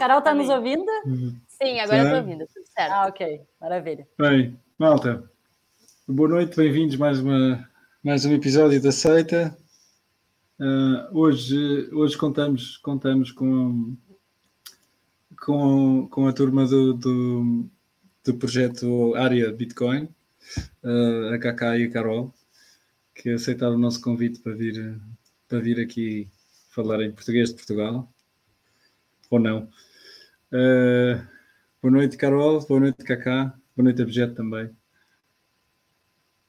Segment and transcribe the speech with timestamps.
[0.00, 0.90] Carol, está nos ouvindo?
[1.04, 1.36] Uhum.
[1.46, 2.90] Sim, agora estou ouvindo, tudo certo.
[2.90, 4.08] Ah, ok, maravilha.
[4.18, 5.30] Bem, malta,
[6.08, 7.68] boa noite, bem-vindos mais, uma,
[8.02, 9.54] mais um episódio da Seita.
[10.58, 13.94] Uh, hoje, hoje contamos, contamos com,
[15.38, 17.66] com, com a turma do, do,
[18.24, 20.04] do projeto Área Bitcoin,
[20.82, 22.32] uh, a Kaká e a Carol,
[23.14, 24.98] que aceitaram o nosso convite para vir,
[25.46, 26.26] para vir aqui
[26.70, 28.10] falar em português de Portugal
[29.28, 29.68] ou não.
[30.52, 31.24] Uh,
[31.80, 32.60] boa noite, Carol.
[32.66, 33.54] Boa noite, Cacá.
[33.76, 34.74] Boa noite, Abjeto também.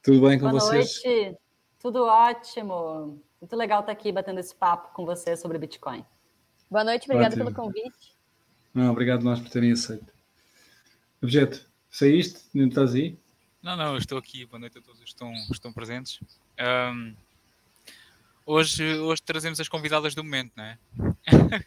[0.01, 1.01] Tudo bem com boa vocês?
[1.03, 1.37] Boa noite.
[1.79, 3.21] Tudo ótimo.
[3.39, 6.05] Muito legal estar aqui batendo esse papo com você sobre Bitcoin.
[6.69, 8.15] Boa noite, obrigado pelo convite.
[8.73, 10.13] Não, obrigado nós por terem aceito.
[11.21, 12.41] Objeto, saíste?
[12.53, 13.17] Não estás aí?
[13.61, 14.45] Não, não, estou aqui.
[14.45, 16.19] Boa noite a todos que estão, estão presentes.
[16.59, 17.15] Um,
[18.45, 20.77] hoje, hoje trazemos as convidadas do momento, não é?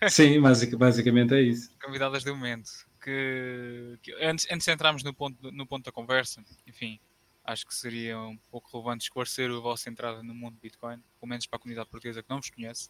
[0.08, 1.70] Sim, basicamente é isso.
[1.82, 2.70] Convidadas do momento.
[3.02, 6.98] Que, que, antes, antes de entrarmos no ponto, no ponto da conversa, enfim,
[7.44, 11.46] acho que seria um pouco relevante esclarecer a vossa entrada no mundo Bitcoin, pelo menos
[11.46, 12.88] para a comunidade portuguesa que não vos conhece.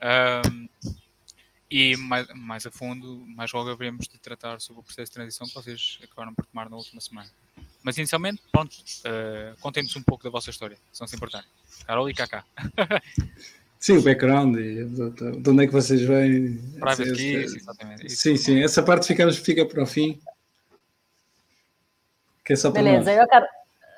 [0.00, 0.68] Um,
[1.70, 5.46] e mais, mais a fundo, mais logo haveremos de tratar sobre o processo de transição
[5.46, 7.30] que vocês acabaram por tomar na última semana.
[7.82, 11.44] Mas inicialmente, pronto, uh, contem-nos um pouco da vossa história, se não se importar.
[11.86, 12.44] Carol e Kaká.
[13.80, 16.58] Sim, o background, e de, onde é que vocês vêm.
[16.78, 18.10] Private keys, exatamente.
[18.10, 20.20] Sim, sim, essa parte ficamos, fica para o fim.
[22.44, 23.48] Que é só para Beleza, eu, Carol,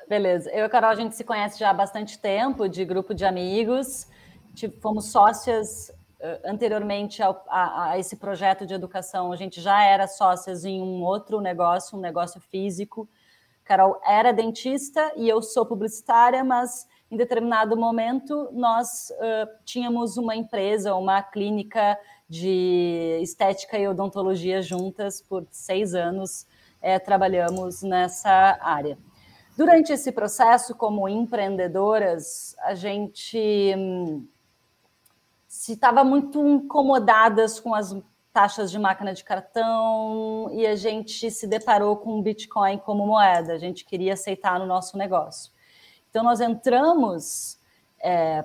[0.08, 0.50] beleza.
[0.50, 3.25] Eu e a Carol, a gente se conhece já há bastante tempo, de grupo de
[3.25, 4.06] amigos.
[4.55, 5.88] Tipo, fomos sócias
[6.20, 9.32] uh, anteriormente ao, a, a, esse projeto de educação.
[9.32, 13.08] A gente já era sócias em um outro negócio, um negócio físico.
[13.65, 20.34] Carol era dentista e eu sou publicitária, mas em determinado momento, nós uh, tínhamos uma
[20.34, 26.46] empresa, uma clínica de estética e odontologia juntas por seis anos,
[26.81, 28.96] é, trabalhamos nessa área.
[29.58, 34.26] Durante esse processo, como empreendedoras, a gente hum,
[35.46, 37.94] se estava muito incomodadas com as
[38.32, 43.52] taxas de máquina de cartão e a gente se deparou com o Bitcoin como moeda.
[43.52, 45.51] A gente queria aceitar no nosso negócio.
[46.12, 47.58] Então, nós entramos
[47.98, 48.44] é,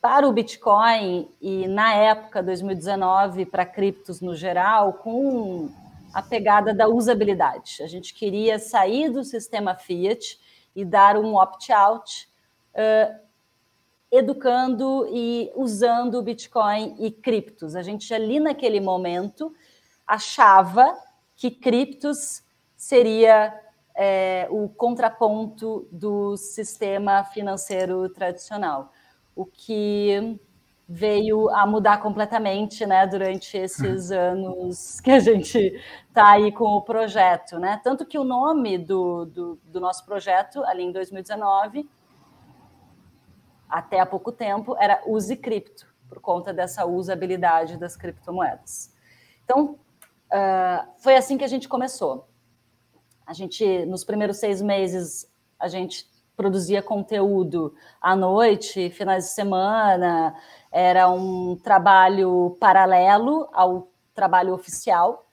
[0.00, 5.68] para o Bitcoin e, na época, 2019, para criptos no geral, com
[6.14, 7.82] a pegada da usabilidade.
[7.82, 10.40] A gente queria sair do sistema Fiat
[10.74, 12.26] e dar um opt-out,
[12.72, 13.14] uh,
[14.10, 17.76] educando e usando o Bitcoin e criptos.
[17.76, 19.54] A gente, ali naquele momento,
[20.06, 20.96] achava
[21.36, 22.42] que criptos
[22.74, 23.60] seria
[23.96, 28.92] é, o contraponto do sistema financeiro tradicional,
[29.34, 30.38] o que
[30.86, 36.82] veio a mudar completamente, né, durante esses anos que a gente está aí com o
[36.82, 37.80] projeto, né?
[37.82, 41.88] Tanto que o nome do, do, do, nosso projeto, ali em 2019,
[43.68, 48.94] até há pouco tempo, era Use Cripto, por conta dessa usabilidade das criptomoedas.
[49.44, 49.78] Então,
[50.30, 52.28] uh, foi assim que a gente começou.
[53.26, 60.34] A gente, nos primeiros seis meses, a gente produzia conteúdo à noite, finais de semana,
[60.70, 65.26] era um trabalho paralelo ao trabalho oficial.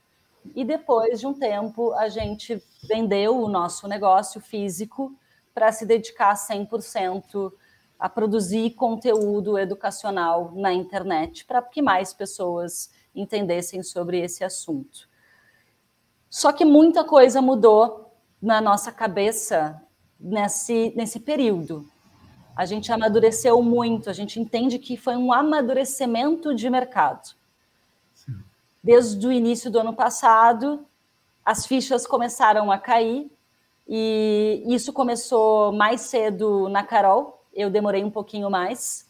[0.55, 5.13] E depois de um tempo, a gente vendeu o nosso negócio físico
[5.53, 7.51] para se dedicar 100%
[7.99, 15.10] a produzir conteúdo educacional na internet, para que mais pessoas entendessem sobre esse assunto.
[16.31, 18.09] Só que muita coisa mudou
[18.41, 19.83] na nossa cabeça
[20.17, 21.85] nesse, nesse período.
[22.55, 27.35] A gente amadureceu muito, a gente entende que foi um amadurecimento de mercado.
[28.81, 30.85] Desde o início do ano passado,
[31.43, 33.29] as fichas começaram a cair,
[33.85, 39.05] e isso começou mais cedo na Carol, eu demorei um pouquinho mais,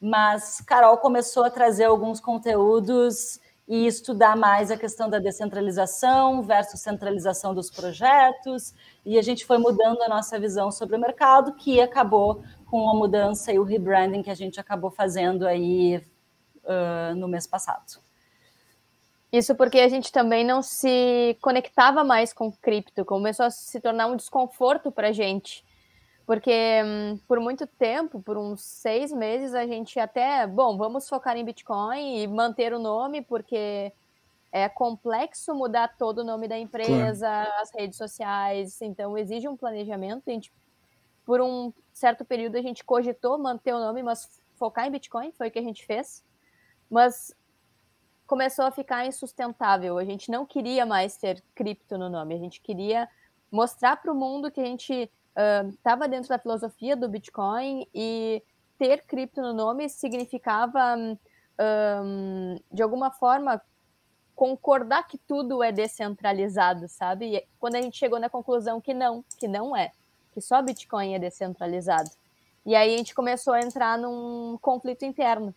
[0.00, 3.38] mas Carol começou a trazer alguns conteúdos
[3.68, 9.58] e estudar mais a questão da descentralização versus centralização dos projetos, e a gente foi
[9.58, 14.22] mudando a nossa visão sobre o mercado, que acabou com a mudança e o rebranding
[14.22, 15.98] que a gente acabou fazendo aí
[16.64, 18.00] uh, no mês passado.
[19.30, 24.06] Isso porque a gente também não se conectava mais com cripto, começou a se tornar
[24.06, 25.62] um desconforto para a gente
[26.28, 31.38] porque hum, por muito tempo, por uns seis meses, a gente até, bom, vamos focar
[31.38, 33.90] em Bitcoin e manter o nome, porque
[34.52, 37.62] é complexo mudar todo o nome da empresa, claro.
[37.62, 40.28] as redes sociais, então exige um planejamento.
[40.28, 40.52] A gente,
[41.24, 45.48] por um certo período, a gente cogitou manter o nome, mas focar em Bitcoin, foi
[45.48, 46.22] o que a gente fez.
[46.90, 47.34] Mas
[48.26, 49.96] começou a ficar insustentável.
[49.96, 53.08] A gente não queria mais ter cripto no nome, a gente queria
[53.50, 55.10] mostrar para o mundo que a gente
[55.70, 58.42] estava uh, dentro da filosofia do Bitcoin e
[58.78, 63.60] ter cripto no nome significava, um, de alguma forma,
[64.34, 67.36] concordar que tudo é descentralizado, sabe?
[67.36, 69.90] E quando a gente chegou na conclusão que não, que não é,
[70.32, 72.10] que só Bitcoin é descentralizado.
[72.64, 75.54] E aí a gente começou a entrar num conflito interno.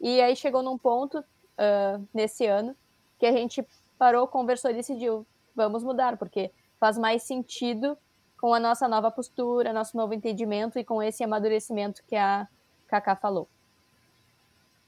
[0.00, 2.76] E aí chegou num ponto, uh, nesse ano,
[3.18, 3.66] que a gente
[3.98, 7.98] parou, conversou e decidiu, vamos mudar, porque faz mais sentido
[8.40, 12.48] com a nossa nova postura, nosso novo entendimento e com esse amadurecimento que a
[12.88, 13.46] Kaká falou.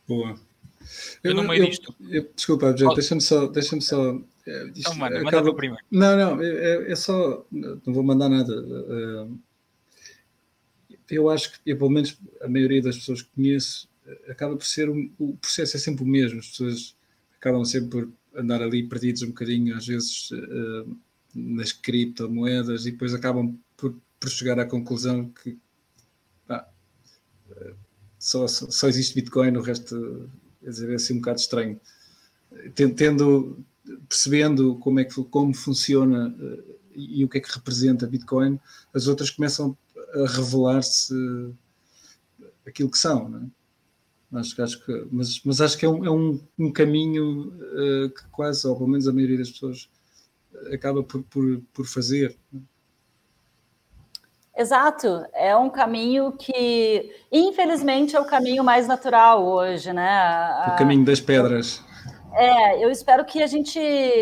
[0.09, 0.35] Boa.
[1.23, 1.95] Eu, no meio disto.
[2.35, 3.47] desculpa, deixa-me só.
[3.47, 5.37] Deixa só é, então, manda, acaba...
[5.37, 5.85] manda primeiro.
[5.91, 7.47] Não, não, é, é, só.
[7.53, 8.53] Não vou mandar nada.
[8.53, 9.27] Eh,
[11.11, 13.89] eu acho que, eu, pelo menos a maioria das pessoas que conheço,
[14.29, 14.89] acaba por ser.
[14.89, 16.41] Um, o processo é sempre o mesmo.
[16.41, 16.97] As pessoas
[17.37, 20.97] acabam sempre por andar ali perdidos um bocadinho, às vezes, uh,
[21.35, 25.59] nas criptomoedas, e depois acabam por, por chegar à conclusão que.
[26.49, 26.67] Ah,
[28.19, 30.31] só, só existe Bitcoin, o resto
[30.63, 31.81] dizer, é assim um bocado estranho.
[32.75, 33.65] Tendo,
[34.09, 38.61] percebendo como é que como funciona eh, e o que é que representa Bitcoin,
[38.93, 39.77] as outras começam
[40.15, 41.15] a revelar-se
[42.67, 43.47] aquilo que são, não é?
[44.35, 48.27] Acho, acho que, mas, mas acho que é um, é um, um caminho uh, que
[48.31, 49.91] quase, ou pelo menos a maioria das pessoas,
[50.73, 52.39] acaba por, por, por fazer.
[54.57, 60.73] Exato, é um caminho que, infelizmente, é o caminho mais natural hoje, né?
[60.75, 61.83] O caminho das pedras.
[62.35, 63.79] É, eu espero que a gente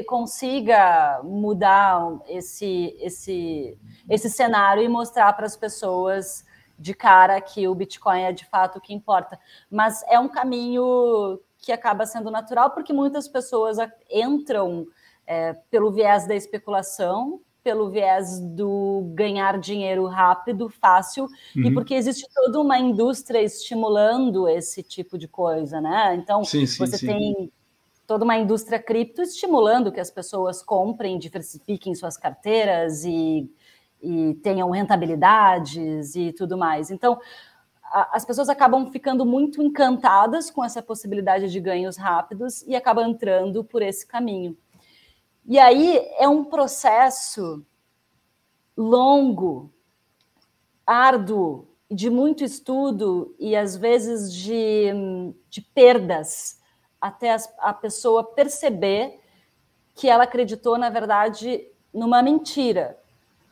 [0.08, 6.44] consiga mudar esse, esse, esse cenário e mostrar para as pessoas
[6.78, 9.38] de cara que o Bitcoin é de fato o que importa.
[9.70, 13.76] Mas é um caminho que acaba sendo natural porque muitas pessoas
[14.10, 14.86] entram
[15.30, 21.66] é, pelo viés da especulação pelo viés do ganhar dinheiro rápido, fácil, uhum.
[21.66, 26.14] e porque existe toda uma indústria estimulando esse tipo de coisa, né?
[26.14, 27.06] Então, sim, sim, você sim.
[27.06, 27.52] tem
[28.06, 33.46] toda uma indústria cripto estimulando que as pessoas comprem, diversifiquem suas carteiras e,
[34.02, 36.90] e tenham rentabilidades e tudo mais.
[36.90, 37.20] Então,
[37.84, 43.06] a, as pessoas acabam ficando muito encantadas com essa possibilidade de ganhos rápidos e acabam
[43.06, 44.56] entrando por esse caminho.
[45.50, 47.66] E aí é um processo
[48.76, 49.68] longo,
[50.86, 54.92] árduo, de muito estudo e às vezes de,
[55.48, 56.60] de perdas,
[57.00, 59.18] até a pessoa perceber
[59.96, 62.96] que ela acreditou, na verdade, numa mentira,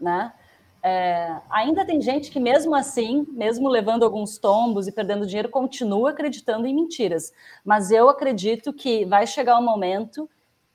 [0.01, 0.33] né?
[0.81, 6.11] É, ainda tem gente que, mesmo assim, mesmo levando alguns tombos e perdendo dinheiro, continua
[6.11, 7.33] acreditando em mentiras.
[7.65, 10.31] Mas eu acredito que vai chegar um momento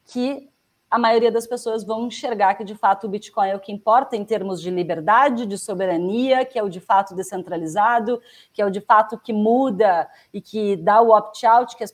[0.06, 0.51] que
[0.93, 4.15] a maioria das pessoas vão enxergar que de fato o Bitcoin é o que importa
[4.15, 8.21] em termos de liberdade, de soberania, que é o de fato descentralizado,
[8.53, 11.88] que é o de fato que muda e que dá o opt-out, que, é,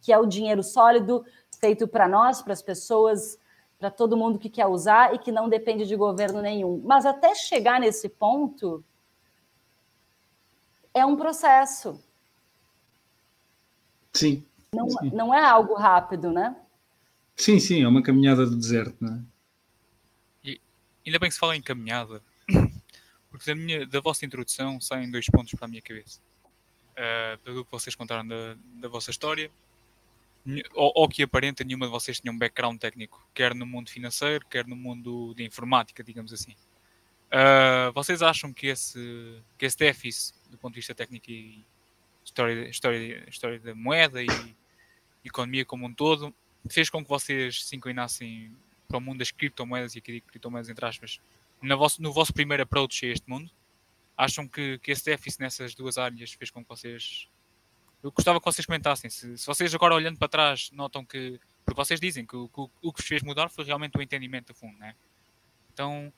[0.00, 1.24] que é o dinheiro sólido
[1.60, 3.38] feito para nós, para as pessoas,
[3.78, 6.82] para todo mundo que quer usar e que não depende de governo nenhum.
[6.84, 8.84] Mas até chegar nesse ponto
[10.92, 12.02] é um processo.
[14.12, 14.44] Sim.
[14.74, 15.10] Não, sim.
[15.14, 16.56] não é algo rápido, né?
[17.36, 19.22] Sim, sim, é uma caminhada do deserto, não é?
[20.44, 20.60] E
[21.06, 22.22] ainda bem que se fala em caminhada,
[23.30, 26.20] porque da, minha, da vossa introdução saem dois pontos para a minha cabeça.
[26.92, 29.50] Uh, pelo que vocês contaram da, da vossa história,
[30.74, 34.44] ou, ou, que aparenta nenhuma de vocês tinha um background técnico, quer no mundo financeiro,
[34.48, 36.54] quer no mundo de informática, digamos assim.
[37.32, 41.64] Uh, vocês acham que esse, que esse déficit, do ponto de vista técnico e
[42.24, 44.26] história, história, história da moeda e
[45.24, 46.34] economia como um todo,
[46.68, 48.54] fez com que vocês se inclinassem
[48.88, 51.20] para o mundo das criptomoedas, e aqui digo criptomoedas entre aspas,
[51.62, 53.50] no vosso, no vosso primeiro approach a este mundo?
[54.16, 57.28] Acham que, que esse déficit nessas duas áreas fez com que vocês.
[58.02, 59.08] Eu gostava que vocês comentassem.
[59.08, 61.40] Se, se vocês agora olhando para trás notam que.
[61.64, 64.52] Porque vocês dizem que o, que o que vos fez mudar foi realmente o entendimento
[64.52, 64.94] a fundo, né?
[65.72, 66.12] Então,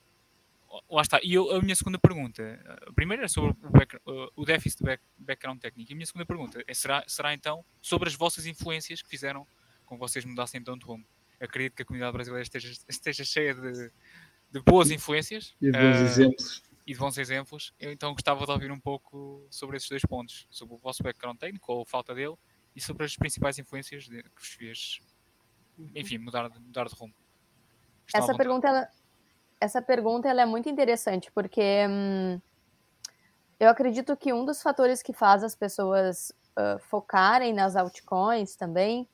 [0.90, 1.20] lá está.
[1.22, 2.42] E eu, a minha segunda pergunta,
[2.88, 3.98] a primeira é sobre o, back,
[4.34, 5.92] o déficit de back, background técnico.
[5.92, 9.46] E a minha segunda pergunta é, será, será então sobre as vossas influências que fizeram
[9.94, 11.04] com vocês mudassem então de rumo.
[11.40, 13.90] Acredito que a comunidade brasileira esteja, esteja cheia de,
[14.50, 16.62] de boas influências e de bons uh, exemplos.
[16.86, 17.74] E de bons exemplos.
[17.78, 21.38] Eu então gostava de ouvir um pouco sobre esses dois pontos, sobre o vosso background
[21.38, 22.34] técnico ou falta dele
[22.74, 25.00] e sobre as principais influências de, que vos fez,
[25.94, 27.14] enfim, mudar, mudar de rumo.
[28.12, 28.88] essa pergunta, ela,
[29.60, 32.40] essa pergunta ela é muito interessante porque hum,
[33.58, 39.08] eu acredito que um dos fatores que faz as pessoas uh, focarem nas altcoins também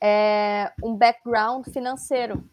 [0.00, 2.48] é um background financeiro.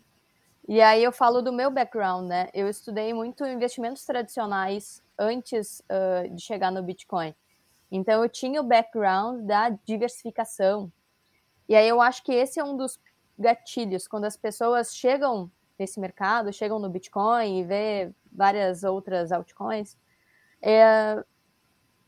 [0.67, 2.49] E aí eu falo do meu background, né?
[2.53, 7.35] Eu estudei muito investimentos tradicionais antes uh, de chegar no Bitcoin.
[7.91, 10.91] Então eu tinha o background da diversificação.
[11.67, 12.99] E aí eu acho que esse é um dos
[13.37, 19.97] gatilhos quando as pessoas chegam nesse mercado, chegam no Bitcoin e vê várias outras altcoins,
[20.61, 21.23] é,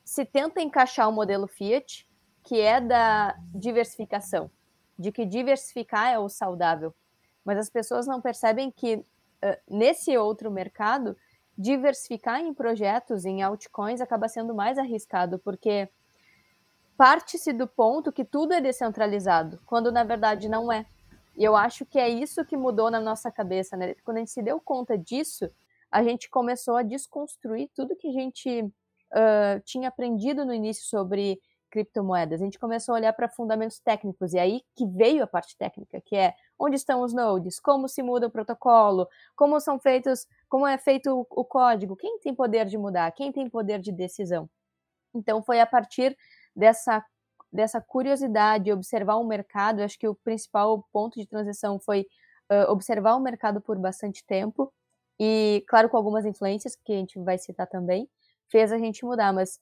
[0.03, 2.07] se tenta encaixar o modelo Fiat,
[2.43, 4.49] que é da diversificação,
[4.97, 6.93] de que diversificar é o saudável.
[7.43, 9.03] Mas as pessoas não percebem que uh,
[9.69, 11.15] nesse outro mercado,
[11.57, 15.89] diversificar em projetos, em altcoins, acaba sendo mais arriscado, porque
[16.97, 20.85] parte-se do ponto que tudo é descentralizado, quando na verdade não é.
[21.37, 23.95] E eu acho que é isso que mudou na nossa cabeça, né?
[24.05, 25.49] Quando a gente se deu conta disso,
[25.91, 31.41] a gente começou a desconstruir tudo que a gente uh, tinha aprendido no início sobre
[31.75, 32.41] criptomoedas.
[32.41, 35.99] A gente começou a olhar para fundamentos técnicos e aí que veio a parte técnica,
[35.99, 40.65] que é onde estão os nodes, como se muda o protocolo, como são feitos, como
[40.65, 44.49] é feito o código, quem tem poder de mudar, quem tem poder de decisão.
[45.13, 46.17] Então foi a partir
[46.55, 47.03] dessa
[47.51, 49.81] dessa curiosidade, observar o mercado.
[49.81, 52.05] acho que o principal ponto de transição foi
[52.51, 54.73] uh, observar o mercado por bastante tempo
[55.17, 58.09] e, claro, com algumas influências que a gente vai citar também,
[58.49, 59.31] fez a gente mudar.
[59.31, 59.57] Mas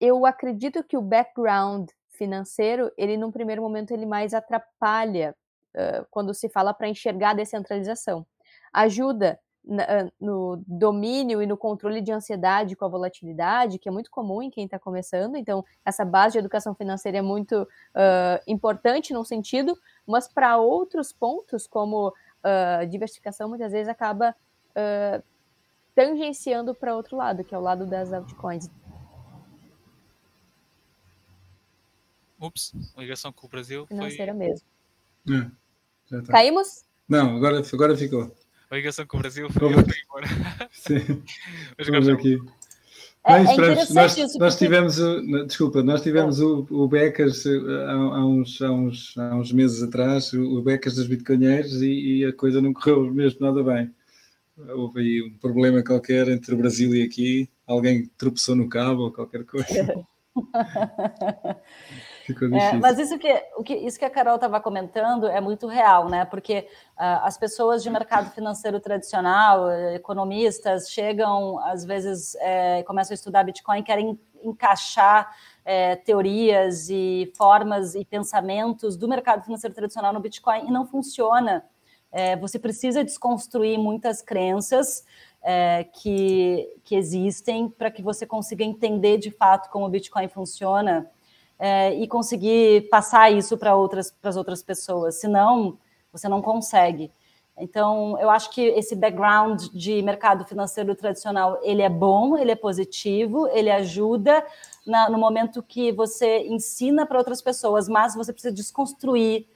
[0.00, 5.34] eu acredito que o background financeiro, ele num primeiro momento ele mais atrapalha
[5.74, 8.26] uh, quando se fala para enxergar a descentralização.
[8.72, 14.10] Ajuda na, no domínio e no controle de ansiedade com a volatilidade, que é muito
[14.10, 15.36] comum em quem está começando.
[15.36, 19.76] Então, essa base de educação financeira é muito uh, importante num sentido,
[20.06, 24.34] mas para outros pontos, como uh, diversificação, muitas vezes acaba
[25.94, 28.68] tangenciando para outro lado, que é o lado das altcoins.
[32.40, 33.86] Ups, ligação com o Brasil.
[33.86, 34.46] Financeira foi...
[34.46, 34.66] mesmo.
[35.30, 36.32] É, tá.
[36.32, 36.84] Caímos?
[37.08, 38.32] Não, agora, agora ficou
[38.74, 39.78] a ligação com o Brasil foi Como...
[39.78, 40.26] embora.
[40.72, 41.22] Sim.
[41.78, 42.38] Mas Vamos aqui.
[43.26, 47.92] É, é nós, isso, nós tivemos, o, desculpa, nós tivemos o, o Becas eh, há,
[47.92, 52.34] há, uns, há, uns, há uns meses atrás, o Becas dos Bitcoinheiros, e, e, a
[52.34, 53.90] coisa não correu mesmo nada bem.
[54.74, 59.12] Houve aí um problema qualquer entre o Brasil e aqui, alguém tropeçou no cabo ou
[59.12, 60.04] qualquer coisa.
[62.74, 66.08] É, mas isso que, o que, isso que a Carol estava comentando é muito real,
[66.08, 66.24] né?
[66.24, 73.16] Porque uh, as pessoas de mercado financeiro tradicional, economistas, chegam, às vezes, é, começam a
[73.16, 75.34] estudar Bitcoin, querem encaixar
[75.64, 81.64] é, teorias e formas e pensamentos do mercado financeiro tradicional no Bitcoin e não funciona.
[82.12, 85.04] É, você precisa desconstruir muitas crenças
[85.42, 91.10] é, que, que existem para que você consiga entender de fato como o Bitcoin funciona
[91.66, 95.14] é, e conseguir passar isso para outras, para as outras pessoas.
[95.14, 95.78] Senão,
[96.12, 97.10] você não consegue.
[97.56, 102.54] Então, eu acho que esse background de mercado financeiro tradicional, ele é bom, ele é
[102.54, 104.46] positivo, ele ajuda
[104.86, 109.46] na, no momento que você ensina para outras pessoas, mas você precisa desconstruir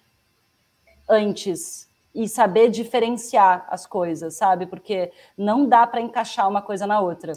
[1.06, 4.64] antes e saber diferenciar as coisas, sabe?
[4.64, 7.34] Porque não dá para encaixar uma coisa na outra.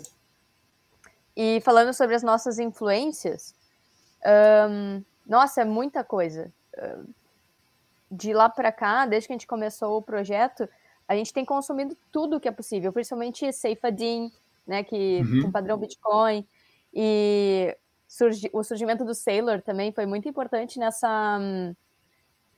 [1.36, 3.53] E falando sobre as nossas influências,
[4.25, 6.51] um, nossa, é muita coisa.
[8.10, 10.67] De lá para cá, desde que a gente começou o projeto,
[11.07, 14.31] a gente tem consumido tudo que é possível, principalmente Safadin,
[14.65, 15.43] né, que uhum.
[15.43, 16.47] com padrão Bitcoin,
[16.93, 21.39] e surgi, o surgimento do Sailor também foi muito importante nessa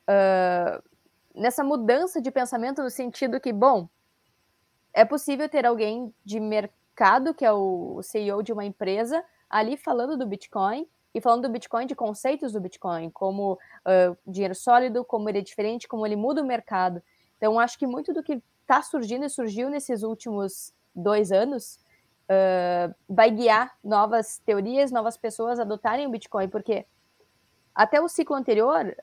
[0.10, 0.90] uh,
[1.34, 3.88] nessa mudança de pensamento no sentido que, bom,
[4.94, 10.16] é possível ter alguém de mercado, que é o CEO de uma empresa, ali falando
[10.16, 15.30] do Bitcoin, e falando do Bitcoin, de conceitos do Bitcoin, como uh, dinheiro sólido, como
[15.30, 17.02] ele é diferente, como ele muda o mercado.
[17.38, 21.80] Então, acho que muito do que está surgindo e surgiu nesses últimos dois anos
[22.24, 26.86] uh, vai guiar novas teorias, novas pessoas adotarem o Bitcoin, porque
[27.76, 28.96] até o ciclo anterior,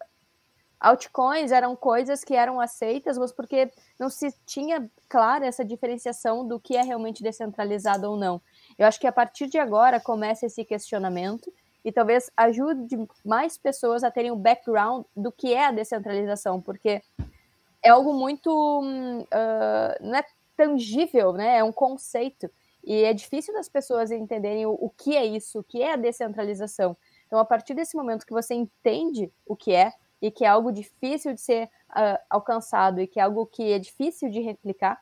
[0.79, 6.59] altcoins eram coisas que eram aceitas, mas porque não se tinha clara essa diferenciação do
[6.59, 8.40] que é realmente descentralizado ou não.
[8.79, 11.53] Eu acho que a partir de agora começa esse questionamento
[11.85, 17.03] e talvez ajude mais pessoas a terem o background do que é a descentralização, porque
[17.83, 18.51] é algo muito
[18.83, 20.25] uh, não é
[20.57, 21.59] tangível, né?
[21.59, 22.51] É um conceito
[22.85, 25.97] e é difícil das pessoas entenderem o, o que é isso, o que é a
[25.97, 26.97] descentralização.
[27.27, 30.73] Então, a partir desse momento que você entende o que é e que é algo
[30.73, 35.01] difícil de ser uh, alcançado e que é algo que é difícil de replicar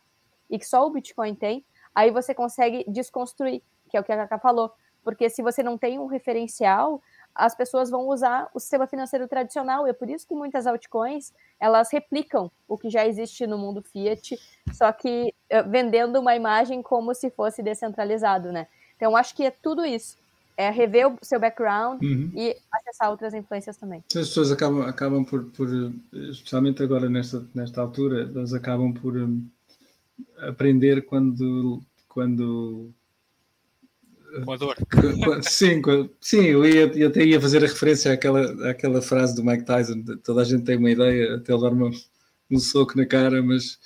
[0.51, 1.65] e que só o Bitcoin tem,
[1.95, 5.79] aí você consegue desconstruir, que é o que a Cacá falou porque se você não
[5.79, 7.03] tem um referencial,
[7.35, 9.87] as pessoas vão usar o sistema financeiro tradicional.
[9.87, 13.83] E é por isso que muitas altcoins elas replicam o que já existe no mundo
[13.83, 14.37] fiat,
[14.73, 18.67] só que uh, vendendo uma imagem como se fosse descentralizado, né?
[18.97, 20.17] Então acho que é tudo isso.
[20.57, 22.33] É rever o seu background uhum.
[22.35, 24.03] e acessar outras influências também.
[24.09, 25.69] As pessoas acabam, acabam por, por,
[26.13, 29.47] especialmente agora nesta, nesta altura, elas acabam por um,
[30.39, 32.91] aprender quando, quando
[34.45, 34.77] com a dor.
[35.43, 35.83] Sim,
[36.21, 40.03] sim eu, ia, eu até ia fazer a referência àquela, àquela frase do Mike Tyson:
[40.23, 43.79] toda a gente tem uma ideia, até ele dar um, soco na cara, mas,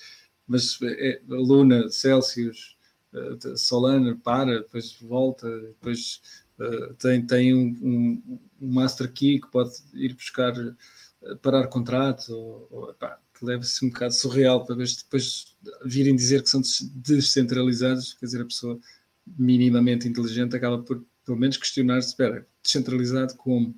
[0.46, 2.76] mas é, Luna, Celsius,
[3.12, 6.20] uh, Solana para, depois volta, depois
[6.58, 12.28] uh, tem, tem um, um, um, Master Key que pode ir buscar, uh, parar contratos,
[12.28, 16.62] ou, ou pá, leva-se um bocado surreal para depois virem dizer que são
[16.94, 18.78] descentralizados, quer dizer, a pessoa
[19.26, 23.74] minimamente inteligente acaba por pelo menos questionar-se, espera, descentralizado como?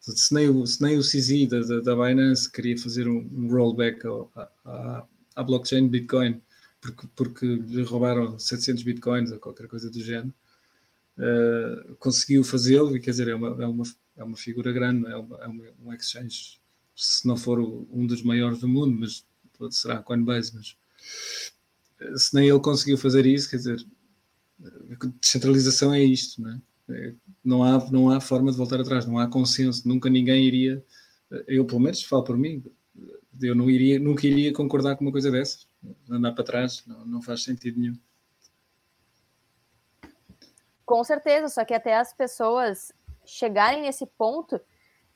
[0.00, 3.48] Se nem o, se nem o CZ da, da, da Binance queria fazer um, um
[3.50, 4.00] rollback
[4.64, 5.04] à,
[5.34, 6.40] à, blockchain Bitcoin
[6.80, 10.32] porque, porque lhe roubaram 700 Bitcoins ou qualquer coisa do género,
[11.18, 13.84] uh, conseguiu fazê-lo e quer dizer, é uma, é uma,
[14.16, 16.60] é uma figura grande, é, é uma, um exchange,
[16.94, 19.26] se não for um dos maiores do mundo, mas
[19.70, 20.76] será Coinbase, mas
[22.00, 23.86] eh, se nem ele conseguiu fazer isso, quer dizer,
[25.20, 26.60] descentralização é isto, não é?
[26.90, 27.14] é?
[27.44, 30.84] Não há, não há forma de voltar atrás, não há consenso, nunca ninguém iria,
[31.46, 32.64] eu pelo menos falo por mim,
[33.42, 35.66] eu não iria, nunca iria concordar com uma coisa dessas,
[36.08, 37.98] andar para trás não, não faz sentido nenhum.
[40.84, 42.92] Com certeza, só que até as pessoas
[43.24, 44.60] chegarem nesse ponto,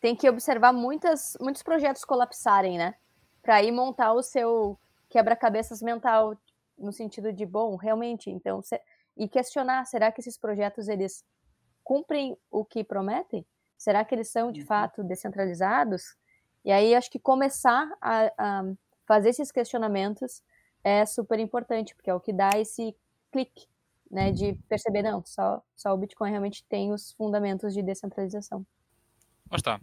[0.00, 2.94] tem que observar muitas, muitos projetos colapsarem, né?
[3.42, 6.36] Para ir montar o seu quebra-cabeças mental
[6.78, 8.60] no sentido de bom, realmente, então
[9.20, 11.22] e questionar, será que esses projetos eles
[11.84, 13.44] cumprem o que prometem?
[13.76, 14.66] Será que eles são de uhum.
[14.66, 16.16] fato descentralizados?
[16.64, 18.72] E aí acho que começar a, a,
[19.06, 20.42] fazer esses questionamentos
[20.82, 22.96] é super importante, porque é o que dá esse
[23.30, 23.68] clique,
[24.10, 28.66] né, de perceber, não, só, só o Bitcoin realmente tem os fundamentos de descentralização.
[29.50, 29.78] Mas está.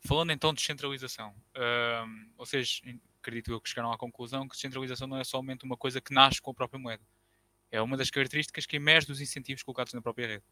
[0.00, 2.80] Falando então de descentralização, uh, vocês,
[3.20, 6.40] acredito eu que chegaram à conclusão que descentralização não é somente uma coisa que nasce
[6.40, 7.04] com a própria moeda
[7.74, 10.44] é uma das características que emerge dos incentivos colocados na própria rede.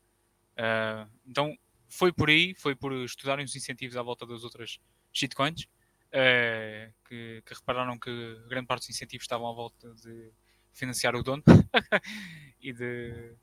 [0.54, 1.56] Uh, então,
[1.88, 4.80] foi por aí, foi por estudarem os incentivos à volta das outras
[5.12, 8.10] shitcoins, uh, que, que, repararam que
[8.48, 10.32] grande parte dos incentivos estavam à volta de
[10.72, 11.44] financiar o dono
[12.60, 13.36] e de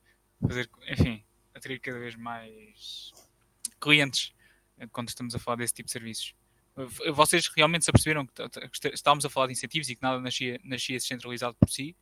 [0.46, 3.13] fazer, enfim, atrair cada vez mais
[3.80, 4.34] clientes
[4.92, 6.36] quando estamos a falar desse tipo de serviços.
[7.13, 8.34] Vocês realmente se aperceberam que
[8.94, 11.96] estávamos a falar de incentivos e que nada nascia, nascia descentralizado por si,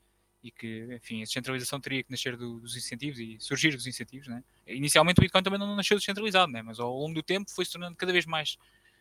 [0.47, 4.27] e que, enfim, a descentralização teria que nascer do, dos incentivos e surgir dos incentivos,
[4.27, 4.41] né?
[4.65, 6.61] Inicialmente o Bitcoin também não nasceu descentralizado, né?
[6.61, 8.57] Mas ao longo do tempo foi se tornando cada vez mais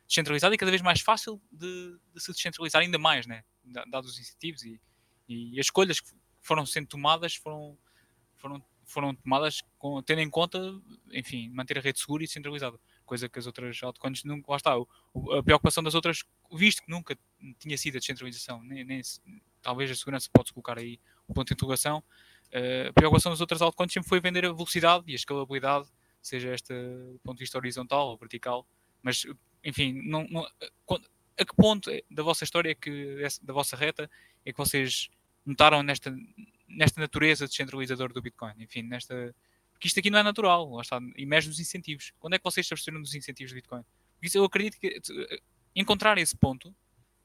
[0.09, 3.45] descentralizado e cada vez mais fácil de, de se descentralizar ainda mais, né?
[3.89, 4.81] Dados os incentivos e,
[5.29, 7.79] e as escolhas que foram sendo tomadas foram,
[8.35, 10.59] foram, foram tomadas com, tendo em conta,
[11.13, 12.77] enfim, manter a rede segura e descentralizada.
[13.05, 14.43] Coisa que as outras altcoins não.
[14.49, 17.17] Lá está, a preocupação das outras, visto que nunca
[17.61, 19.01] tinha sido a descentralização, nem, nem
[19.63, 20.99] talvez a segurança pode-se colocar aí
[21.35, 22.03] ponto de interrogação.
[22.49, 25.89] Uh, a preocupação das outras altcoins sempre foi vender a velocidade e a escalabilidade,
[26.23, 28.67] seja esta do ponto de vista horizontal ou vertical.
[29.03, 29.25] Mas,
[29.65, 30.47] enfim, não, não,
[31.39, 34.11] a que ponto da vossa história, é que, da vossa reta,
[34.45, 35.09] é que vocês
[35.45, 36.15] notaram nesta,
[36.69, 38.55] nesta natureza descentralizadora do Bitcoin?
[38.59, 39.35] Enfim, nesta.
[39.73, 42.13] Porque isto aqui não é natural, lá está, emerge nos incentivos.
[42.19, 43.83] Quando é que vocês se absorveram dos incentivos do Bitcoin?
[44.15, 44.99] Porque isso eu acredito que
[45.75, 46.75] encontrar esse ponto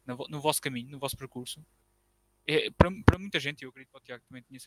[0.05, 1.65] no vosso caminho, no vosso percurso,
[2.53, 4.59] é, para, para muita gente, eu acredito que o Tiago também tinha,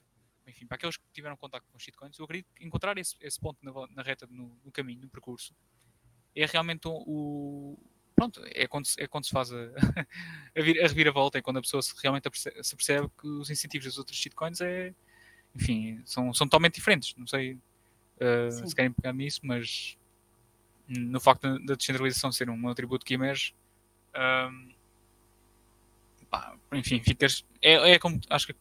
[0.47, 3.39] enfim, para aqueles que tiveram contato com os shitcoins, eu acredito que encontrar esse, esse
[3.39, 5.55] ponto na, na reta, no, no, caminho, no percurso,
[6.35, 7.79] é realmente o, o
[8.15, 9.57] pronto, é quando, é quando se faz a,
[10.57, 13.87] a, vir, a reviravolta, é quando a pessoa se, realmente se percebe que os incentivos
[13.87, 14.95] das outras shitcoins é,
[15.55, 17.15] enfim, são, são totalmente diferentes.
[17.17, 19.97] Não sei uh, se querem pegar nisso, mas
[20.89, 23.55] no facto da descentralização ser um atributo que emerge,
[24.15, 24.75] um,
[26.73, 27.45] enfim, ficas.
[27.61, 28.55] É, é como acho que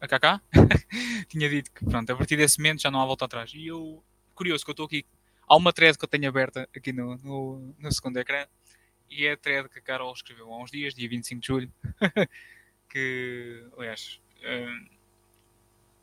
[0.00, 0.40] a Kaká
[1.28, 3.52] tinha dito que pronto, a partir desse momento já não há volta atrás.
[3.54, 4.02] E eu,
[4.34, 5.04] curioso, que eu estou aqui.
[5.46, 8.46] Há uma thread que eu tenho aberta aqui no, no, no segundo ecrã
[9.10, 11.72] e é a thread que a Carol escreveu há uns dias, dia 25 de julho.
[12.90, 14.88] que, aliás, um,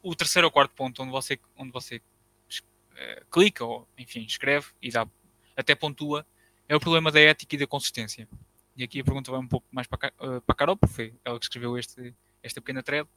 [0.04, 4.92] o terceiro ou quarto ponto onde você, onde você uh, clica ou, enfim, escreve e
[4.92, 5.08] dá,
[5.56, 6.26] até pontua
[6.68, 8.28] é o problema da ética e da consistência
[8.76, 11.14] e aqui a pergunta vai um pouco mais para, uh, para a Carol, porque foi
[11.24, 13.08] ela que escreveu este, esta pequena thread.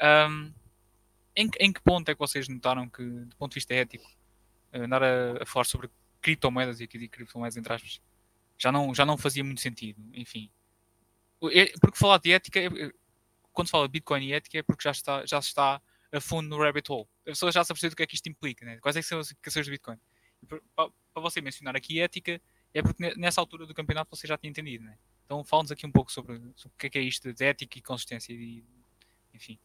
[0.00, 0.52] Um,
[1.34, 4.04] em, em, que ponto é que vocês notaram que, do ponto de vista ético,
[4.72, 8.00] uh, andar a, a, falar sobre criptomoedas, e aqui digo criptomoedas entre aspas,
[8.56, 10.50] já não, já não fazia muito sentido, enfim.
[11.52, 12.60] É, porque falar de ética,
[13.52, 16.48] quando se fala de Bitcoin e ética, é porque já está, já está a fundo
[16.48, 17.08] no rabbit hole.
[17.22, 18.78] A pessoa já sabe do que é que isto implica, né?
[18.78, 19.98] quais é são as implicações do Bitcoin.
[20.46, 20.60] Para,
[21.12, 22.40] para você mencionar aqui ética,
[22.74, 24.96] é porque nessa altura do campeonato você já tinha entendido, né?
[25.24, 27.78] Então fala-nos aqui um pouco sobre, sobre o que é, que é isto de ética
[27.78, 28.64] e consistência, e,
[29.34, 29.58] enfim.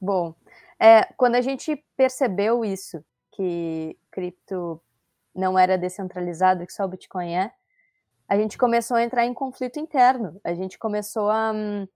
[0.00, 0.34] Bom,
[0.78, 4.80] é, quando a gente percebeu isso, que cripto
[5.34, 7.52] não era descentralizado, que só o Bitcoin é,
[8.28, 10.40] a gente começou a entrar em conflito interno.
[10.42, 11.52] A gente começou a.
[11.52, 11.86] Hum,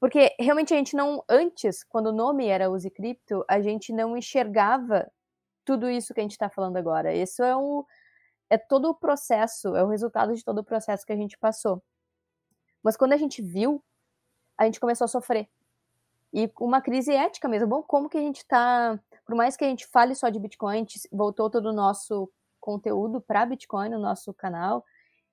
[0.00, 1.22] porque realmente a gente não.
[1.28, 5.10] Antes, quando o nome era Use Cripto, a gente não enxergava
[5.64, 7.14] tudo isso que a gente está falando agora.
[7.14, 7.84] Isso é, um,
[8.50, 11.82] é todo o processo, é o resultado de todo o processo que a gente passou.
[12.82, 13.82] Mas quando a gente viu,
[14.56, 15.48] a gente começou a sofrer.
[16.32, 17.68] E uma crise ética mesmo.
[17.68, 18.98] Bom, como que a gente está.
[19.24, 22.30] Por mais que a gente fale só de Bitcoin, a gente voltou todo o nosso
[22.60, 24.84] conteúdo para Bitcoin no nosso canal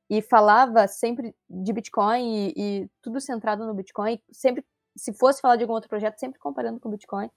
[0.10, 5.56] e falava sempre de Bitcoin e, e, tudo centrado no Bitcoin, sempre se fosse falar
[5.56, 7.30] de algum outro projeto, sempre comparando com Bitcoin.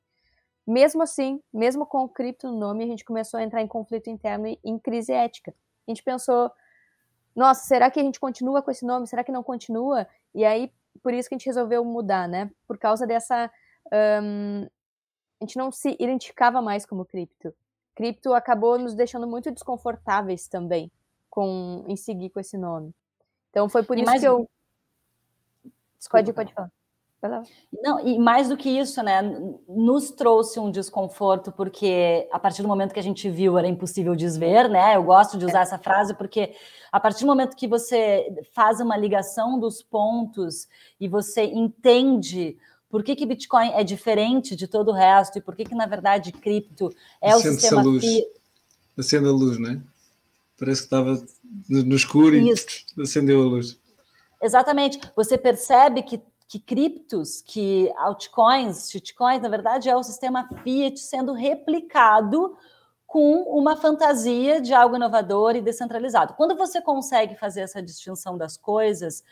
[0.66, 4.08] Mesmo assim, mesmo com o cripto no nome, a gente começou a entrar em conflito
[4.08, 5.54] interno e em crise ética.
[5.86, 6.50] A gente pensou,
[7.36, 9.06] nossa, será que a gente continua com esse nome?
[9.06, 10.06] Será que não continua?
[10.34, 10.72] E aí,
[11.02, 12.50] por isso que a gente resolveu mudar, né?
[12.66, 13.50] Por causa dessa.
[14.22, 14.66] Um,
[15.40, 17.54] a gente não se identificava mais como cripto.
[17.94, 20.90] Cripto acabou nos deixando muito desconfortáveis também
[21.28, 22.94] com em seguir com esse nome.
[23.50, 24.48] Então foi por e isso que eu.
[25.98, 26.70] Desculpa, pode, pode falar.
[27.82, 29.22] Não, e mais do que isso, né,
[29.68, 34.14] nos trouxe um desconforto, porque a partir do momento que a gente viu era impossível
[34.14, 34.96] desver, né?
[34.96, 35.62] Eu gosto de usar é.
[35.62, 36.54] essa frase porque
[36.92, 40.68] a partir do momento que você faz uma ligação dos pontos
[41.00, 42.56] e você entende
[42.88, 45.86] por que, que Bitcoin é diferente de todo o resto e por que, que na
[45.86, 47.82] verdade, cripto é Acende o sistema...
[47.82, 48.04] Luz.
[48.96, 49.82] Acende a luz, né?
[50.56, 51.20] Parece que estava
[51.68, 52.52] no escuro e
[53.02, 53.76] acendeu a luz.
[54.40, 55.00] Exatamente.
[55.16, 61.32] Você percebe que, que criptos, que altcoins, shitcoins, na verdade, é o sistema fiat sendo
[61.32, 62.56] replicado
[63.06, 66.34] com uma fantasia de algo inovador e descentralizado.
[66.34, 69.22] Quando você consegue fazer essa distinção das coisas,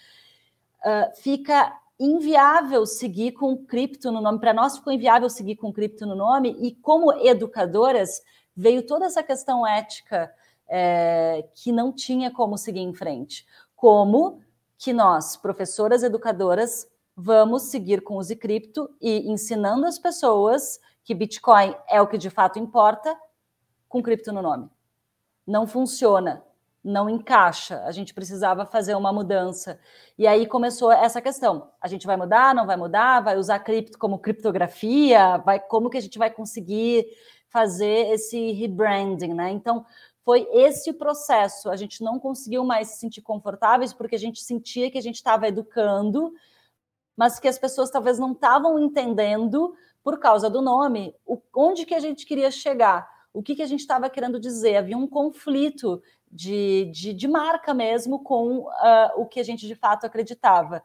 [0.85, 4.39] uh, fica inviável seguir com cripto no nome.
[4.39, 8.23] Para nós ficou inviável seguir com cripto no nome, e como educadoras,
[8.55, 10.33] veio toda essa questão ética
[10.69, 13.47] é, que não tinha como seguir em frente.
[13.77, 14.41] Como
[14.79, 21.75] que nós, professoras educadoras, vamos seguir com o Cripto e ensinando as pessoas que Bitcoin
[21.89, 23.17] é o que de fato importa,
[23.89, 24.71] com cripto no nome.
[25.47, 26.43] Não funciona,
[26.83, 27.83] não encaixa.
[27.85, 29.79] A gente precisava fazer uma mudança.
[30.17, 31.71] E aí começou essa questão.
[31.81, 35.99] A gente vai mudar, não vai mudar, vai usar cripto como criptografia, vai como que
[35.99, 37.07] a gente vai conseguir
[37.49, 39.51] fazer esse rebranding, né?
[39.51, 39.85] Então,
[40.25, 41.69] foi esse processo.
[41.69, 45.17] A gente não conseguiu mais se sentir confortáveis porque a gente sentia que a gente
[45.17, 46.33] estava educando,
[47.17, 51.95] mas que as pessoas talvez não estavam entendendo por causa do nome, o, onde que
[51.95, 54.77] a gente queria chegar, o que, que a gente estava querendo dizer.
[54.77, 58.71] Havia um conflito de, de, de marca mesmo com uh,
[59.17, 60.83] o que a gente de fato acreditava.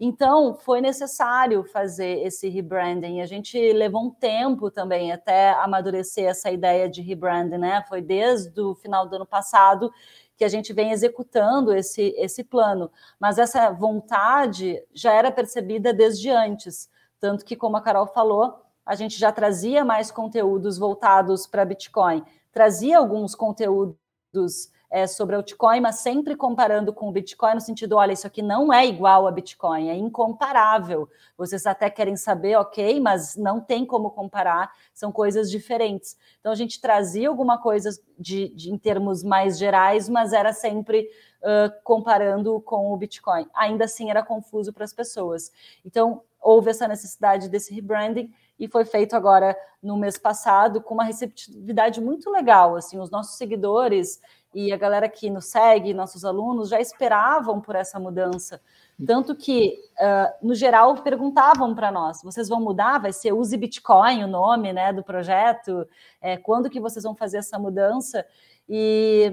[0.00, 3.20] Então, foi necessário fazer esse rebranding.
[3.20, 7.84] A gente levou um tempo também até amadurecer essa ideia de rebranding, né?
[7.88, 9.92] Foi desde o final do ano passado
[10.38, 12.90] que a gente vem executando esse, esse plano.
[13.18, 16.88] Mas essa vontade já era percebida desde antes.
[17.18, 22.24] Tanto que, como a Carol falou, a gente já trazia mais conteúdos voltados para Bitcoin,
[22.52, 28.12] trazia alguns conteúdos é, sobre altcoin, mas sempre comparando com o Bitcoin, no sentido, olha,
[28.12, 31.08] isso aqui não é igual a Bitcoin, é incomparável.
[31.36, 36.16] Vocês até querem saber, ok, mas não tem como comparar, são coisas diferentes.
[36.40, 41.08] Então a gente trazia alguma coisa de, de em termos mais gerais, mas era sempre
[41.42, 43.46] uh, comparando com o Bitcoin.
[43.54, 45.52] Ainda assim era confuso para as pessoas.
[45.84, 51.04] Então houve essa necessidade desse rebranding e foi feito agora no mês passado com uma
[51.04, 52.74] receptividade muito legal.
[52.74, 54.20] Assim, os nossos seguidores
[54.54, 58.60] e a galera que nos segue, nossos alunos, já esperavam por essa mudança.
[59.06, 62.98] Tanto que, uh, no geral, perguntavam para nós: vocês vão mudar?
[62.98, 65.86] Vai ser Use Bitcoin o nome né, do projeto?
[66.20, 68.24] É, quando que vocês vão fazer essa mudança?
[68.68, 69.30] E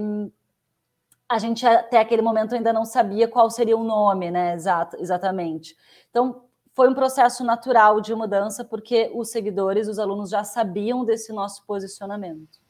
[1.28, 4.54] a gente até aquele momento ainda não sabia qual seria o nome, né?
[4.54, 5.76] Exato, exatamente.
[6.10, 11.32] Então, foi um processo natural de mudança, porque os seguidores, os alunos já sabiam desse
[11.32, 12.65] nosso posicionamento.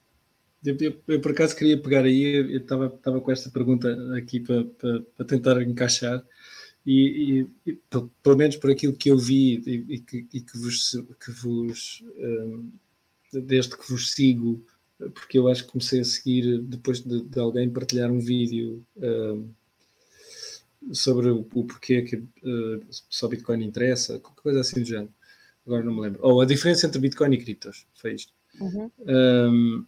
[0.65, 5.25] Eu, eu, eu, por acaso queria pegar aí, eu estava com esta pergunta aqui para,
[5.25, 6.25] tentar encaixar,
[6.85, 7.79] e, e, e,
[8.21, 10.91] pelo menos por aquilo que eu vi e, que, que, vos,
[11.23, 12.69] que vos um,
[13.31, 14.63] desde que vos sigo
[15.13, 19.49] porque eu acho que comecei a seguir depois de, de alguém partilhar um vídeo uh,
[20.93, 25.13] sobre o, o, porquê que uh, só Bitcoin interessa, qualquer coisa assim do género.
[25.65, 26.19] Agora não me lembro.
[26.23, 28.31] Ou a diferença entre Bitcoin e criptos, foi isto.
[28.59, 28.89] Uhum.
[28.99, 29.85] Um,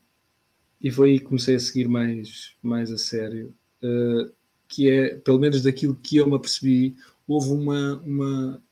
[0.81, 3.53] e foi aí que comecei a seguir mais, mais a sério.
[3.81, 4.31] Uh,
[4.67, 6.95] que é, pelo menos daquilo que eu me apercebi,
[7.27, 8.63] houve uma, uma,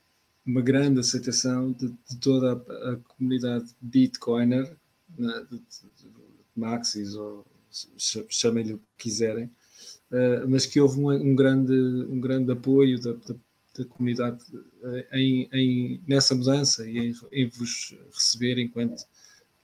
[0.45, 4.75] uma grande aceitação de, de toda a, a, comunidade Bitcoiner,
[5.17, 6.15] de, de,
[6.55, 7.45] Maxis, ou
[8.29, 9.45] chamem-lhe o que quiserem,
[10.11, 13.35] uh, mas que houve um, um, grande, um grande apoio da, da,
[13.77, 19.03] da comunidade uh, em, em, nessa mudança e em, em, vos receber enquanto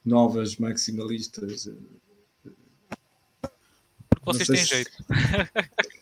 [0.03, 1.69] novas maximalistas.
[4.23, 4.91] Porque vocês têm jeito.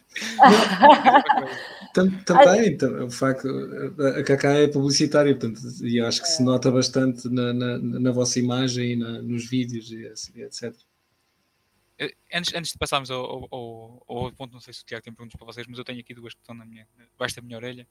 [2.25, 3.47] Também, o facto,
[4.17, 8.39] a Kaká é publicitária, portanto, e acho que se nota bastante na, na, na vossa
[8.39, 10.05] imagem e na, nos vídeos e
[10.41, 10.75] etc.
[12.33, 15.13] Antes, antes de passarmos ao, ao, ao, outro ponto, não sei se o Tiago tem
[15.13, 17.57] perguntas para vocês, mas eu tenho aqui duas que estão na minha, debaixo da minha
[17.57, 17.85] orelha,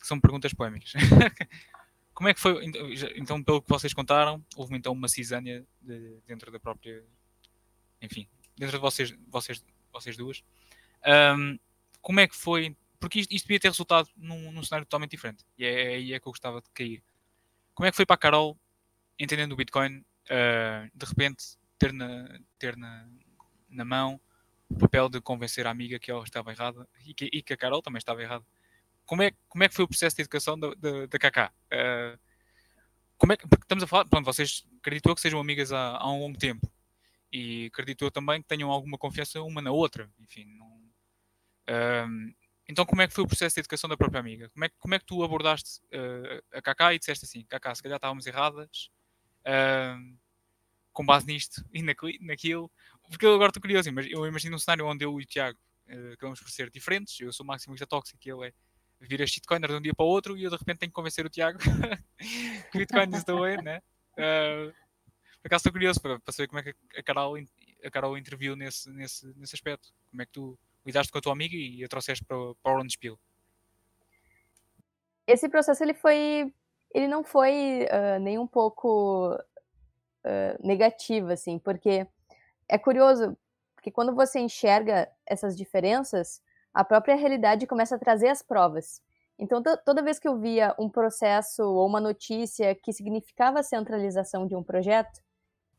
[0.00, 0.92] que são perguntas poémicas.
[2.14, 6.16] Como é que foi, então, então, pelo que vocês contaram, houve então uma cisânia de,
[6.26, 7.04] dentro da própria,
[8.00, 10.42] enfim, dentro de vocês, vocês, vocês duas.
[11.36, 11.58] Um,
[12.00, 12.76] como é que foi?
[12.98, 15.44] Porque isto, isto devia ter resultado num, num, cenário totalmente diferente.
[15.58, 17.02] E é aí é, é, que eu gostava de cair.
[17.74, 18.58] Como é que foi para a Carol,
[19.18, 21.44] entendendo o Bitcoin, uh, de repente
[21.78, 23.08] ter, na, ter na,
[23.68, 24.20] na mão
[24.68, 27.56] o papel de convencer a amiga que ela estava errada e que, e que a
[27.56, 28.44] Carol também estava errada?
[29.04, 31.52] Como é, como é que foi o processo de educação da, da, da Kaká?
[31.66, 32.18] Uh,
[33.18, 36.10] como é que, porque estamos a falar, pronto, vocês acredito que sejam amigas há, há
[36.10, 36.66] um longo tempo
[37.34, 40.08] e acredito eu também que tenham alguma confiança uma na outra.
[40.20, 40.84] Enfim, não,
[41.68, 42.34] um,
[42.68, 44.48] então, como é que foi o processo de educação da própria amiga?
[44.50, 47.82] Como é, como é que tu abordaste uh, a Kaká e disseste assim: Kaká, se
[47.82, 48.88] calhar estávamos erradas,
[49.40, 50.18] uh,
[50.92, 52.70] com base nisto e naquilo?
[53.10, 55.58] Porque eu agora estou curioso, mas eu imagino um cenário onde eu e o Tiago
[55.88, 57.18] uh, acabamos por ser diferentes.
[57.20, 58.52] Eu sou maximista tóxico e ele é
[59.00, 60.94] vir a shitcoiner de um dia para o outro e eu de repente tenho que
[60.94, 61.58] convencer o Tiago
[62.72, 63.82] que Bitcoin is the way, né?
[64.16, 64.72] Uh,
[65.46, 67.36] acaso estou curioso para, para saber como é que a Carol,
[67.84, 69.92] a Carol interviu nesse, nesse, nesse aspecto.
[70.10, 72.76] Como é que tu lidaste com a tua amiga e a trouxeste para, para o
[72.76, 73.18] Orange Peel?
[75.26, 76.52] Esse processo ele foi,
[76.92, 82.06] ele não foi uh, nem um pouco uh, negativo, assim, porque
[82.68, 83.36] é curioso,
[83.74, 86.42] porque quando você enxerga essas diferenças,
[86.72, 89.02] a própria realidade começa a trazer as provas.
[89.38, 94.46] Então, toda vez que eu via um processo ou uma notícia que significava a centralização
[94.46, 95.20] de um projeto,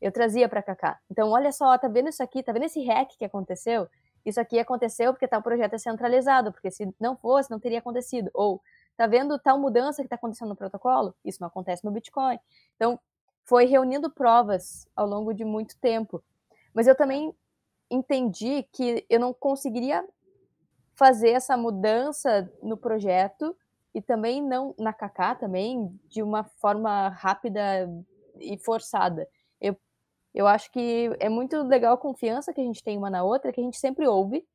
[0.05, 0.99] eu trazia para Kaká.
[1.09, 2.43] Então, olha só, tá vendo isso aqui?
[2.43, 3.87] Tá vendo esse hack que aconteceu?
[4.25, 8.29] isso aqui aconteceu porque tal projeto é centralizado, porque se não fosse, não teria acontecido.
[8.33, 8.59] Ou,
[8.97, 11.13] tá vendo tal mudança que está acontecendo no protocolo?
[11.23, 12.39] Isso não acontece no Bitcoin.
[12.75, 12.99] Então,
[13.43, 16.23] foi reunindo provas ao longo de muito tempo.
[16.73, 17.35] Mas eu também
[17.89, 20.03] entendi que eu não conseguiria
[20.95, 23.55] fazer essa mudança no projeto
[23.93, 27.87] e também não na Kaká também de uma forma rápida
[28.39, 29.27] e forçada.
[30.35, 33.53] Eu acho que é muito legal a confiança que a gente tem uma na outra,
[33.53, 34.45] que a gente sempre ouve,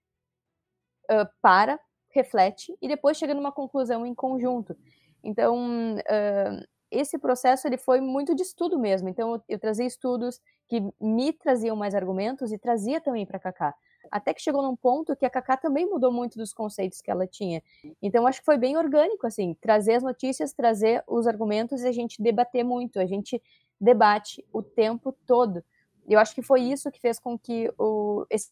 [1.11, 4.77] uh, para, reflete e depois chega numa conclusão em conjunto.
[5.25, 9.09] Então, uh, esse processo ele foi muito de estudo mesmo.
[9.09, 13.41] Então, eu, eu trazia estudos que me traziam mais argumentos e trazia também para a
[13.41, 13.75] Kaká.
[14.11, 17.27] Até que chegou num ponto que a Kaká também mudou muito dos conceitos que ela
[17.27, 17.63] tinha.
[18.03, 21.93] Então, acho que foi bem orgânico, assim, trazer as notícias, trazer os argumentos e a
[21.93, 22.99] gente debater muito.
[22.99, 23.41] A gente
[23.81, 25.65] debate o tempo todo.
[26.11, 28.27] Eu acho que foi isso que fez com que o.
[28.29, 28.51] Esse...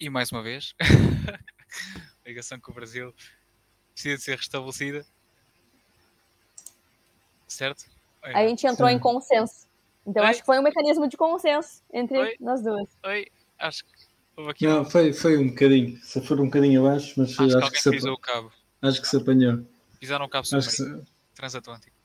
[0.00, 0.74] E mais uma vez,
[2.24, 3.14] a ligação com o Brasil
[3.92, 5.06] precisa de ser restabelecida.
[7.46, 7.84] Certo?
[8.22, 8.96] A gente entrou Sim.
[8.96, 9.68] em consenso.
[10.04, 10.30] Então Oi?
[10.30, 12.36] acho que foi um mecanismo de consenso entre Oi?
[12.40, 12.98] nós duas.
[13.04, 13.92] Oi, acho que
[14.36, 14.66] houve aqui.
[14.66, 15.96] Não, foi, foi um bocadinho.
[15.98, 18.52] Se for um bocadinho abaixo, mas acho, acho que, que se o cabo.
[18.82, 19.64] Acho que se apanhou.
[20.00, 21.04] Pisaram o cabo submarino.
[21.04, 21.12] Se...
[21.34, 21.96] Transatlântico.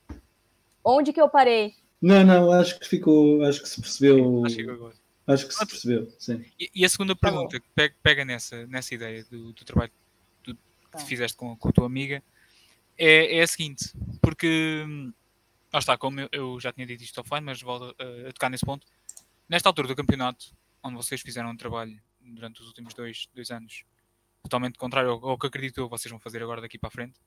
[0.84, 1.81] Onde que eu parei?
[2.02, 4.43] Não, não, acho que ficou, acho que se percebeu.
[4.45, 4.70] Acho que,
[5.28, 6.43] acho que se percebeu, sim.
[6.60, 9.91] E, e a segunda tá pergunta que pega, pega, nessa, nessa ideia do, do trabalho
[10.43, 10.99] do, que tá.
[10.99, 12.24] fizeste com, com a tua amiga
[12.97, 14.84] é, é a seguinte, porque
[15.72, 18.49] lá está, como eu, eu, já tinha dito isto offline, mas volto a, a, tocar
[18.49, 18.88] nesse ponto.
[19.47, 23.84] Nesta altura do campeonato, onde vocês fizeram um trabalho durante os últimos dois, dois anos,
[24.41, 27.20] totalmente contrário ao, ao que acredito eu vocês vão fazer agora daqui para a frente,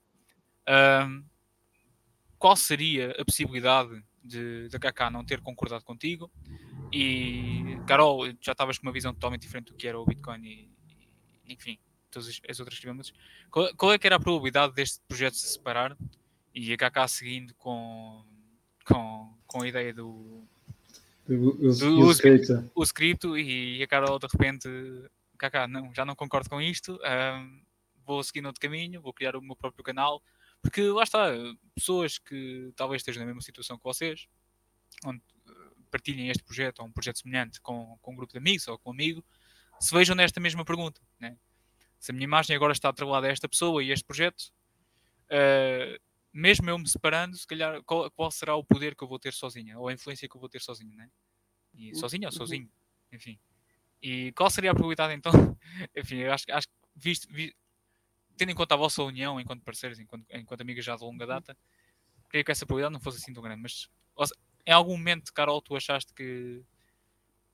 [2.39, 6.31] qual seria a possibilidade de, da Kaká não ter concordado contigo
[6.93, 10.71] e Carol, já estavas com uma visão totalmente diferente do que era o Bitcoin e,
[11.47, 11.79] e enfim,
[12.11, 13.13] todas as outras criptomoedas.
[13.51, 15.97] Qual, qual, é que era a probabilidade deste projeto se separar
[16.55, 18.25] e a Kaká seguindo com,
[18.87, 20.47] com, com a ideia do,
[21.29, 22.53] O, o, o, script.
[22.75, 24.69] o script e a Carol de repente,
[25.37, 27.63] Kaká, não, já não concordo com isto, um,
[28.07, 30.23] vou seguir outro caminho, vou criar o meu próprio canal,
[30.65, 31.29] porque lá está,
[31.75, 34.27] pessoas que talvez estejam na mesma situação que vocês,
[35.05, 35.53] onde eh,
[35.91, 38.89] partilhem este projeto ou um projeto semelhante com, com um grupo de amigos ou com
[38.89, 39.23] um amigo,
[39.79, 41.03] se vejam nesta mesma pergunta.
[41.21, 41.37] Né?
[42.01, 44.41] Se a minha imagem agora está atrelada a esta pessoa e a este projeto,
[45.27, 46.01] uh,
[46.33, 49.35] mesmo eu me separando, se calhar, qual, qual, será o poder que eu vou ter
[49.35, 51.11] sozinha, ou a influência que eu vou ter sozinho, né?
[51.75, 51.95] E uhum.
[51.97, 52.71] sozinha ou sozinho,
[53.13, 53.39] enfim.
[54.03, 55.31] E qual seria a probabilidade então?
[55.95, 57.55] enfim, acho, acho que visto, visto,
[58.37, 61.57] tendo em conta a vossa união enquanto parceiros, enquanto, enquanto já de longa data,
[62.31, 63.63] queria que essa probabilidade não fosse assim tão grande.
[63.63, 63.89] Mas
[64.67, 66.63] em algum momento, Carol, tu achaste que.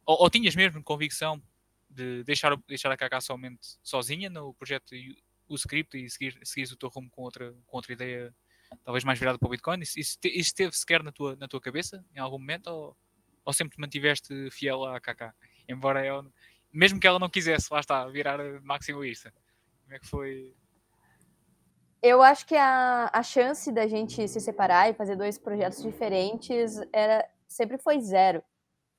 [0.06, 1.42] Ou, ou tinhas mesmo convicção
[1.88, 5.16] de deixar, deixar a Kaká somente sozinha no projeto e
[5.48, 8.34] o script e seguir, seguir o teu rumo com outra, com outra ideia
[8.84, 9.80] talvez mais virada para o Bitcoin?
[9.80, 12.96] Isso, isso, isso esteve sequer na tua, na tua cabeça em algum momento ou,
[13.44, 15.32] ou sempre te mantiveste fiel à KK?
[15.68, 16.32] Embora eu,
[16.72, 19.34] mesmo que ela não quisesse, lá está, virar maximalista.
[19.82, 20.54] Como é que foi?
[22.02, 26.80] Eu acho que a, a chance da gente se separar e fazer dois projetos diferentes
[26.92, 28.42] era sempre foi zero.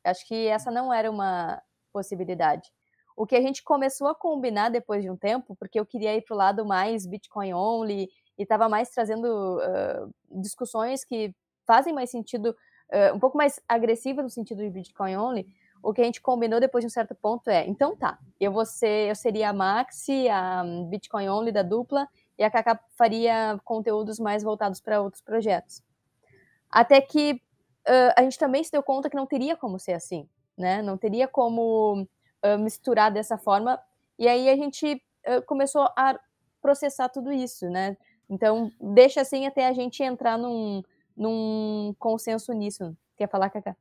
[0.03, 2.71] Acho que essa não era uma possibilidade.
[3.15, 6.21] O que a gente começou a combinar depois de um tempo, porque eu queria ir
[6.21, 11.33] para o lado mais Bitcoin only e estava mais trazendo uh, discussões que
[11.65, 12.55] fazem mais sentido,
[12.91, 15.47] uh, um pouco mais agressivas no sentido de Bitcoin only,
[15.83, 18.65] o que a gente combinou depois de um certo ponto é, então tá, eu vou
[18.65, 22.07] ser, eu seria a Maxi, a Bitcoin only da dupla,
[22.41, 25.83] e a Kaká faria conteúdos mais voltados para outros projetos.
[26.67, 27.33] Até que
[27.87, 30.27] uh, a gente também se deu conta que não teria como ser assim,
[30.57, 30.81] né?
[30.81, 32.07] Não teria como
[32.59, 33.79] misturar dessa forma.
[34.17, 34.99] E aí a gente
[35.45, 36.19] começou a
[36.59, 37.95] processar tudo isso, né?
[38.27, 40.81] Então, deixa assim até a gente entrar num,
[41.15, 42.97] num consenso nisso.
[43.15, 43.75] Quer falar, Cacá?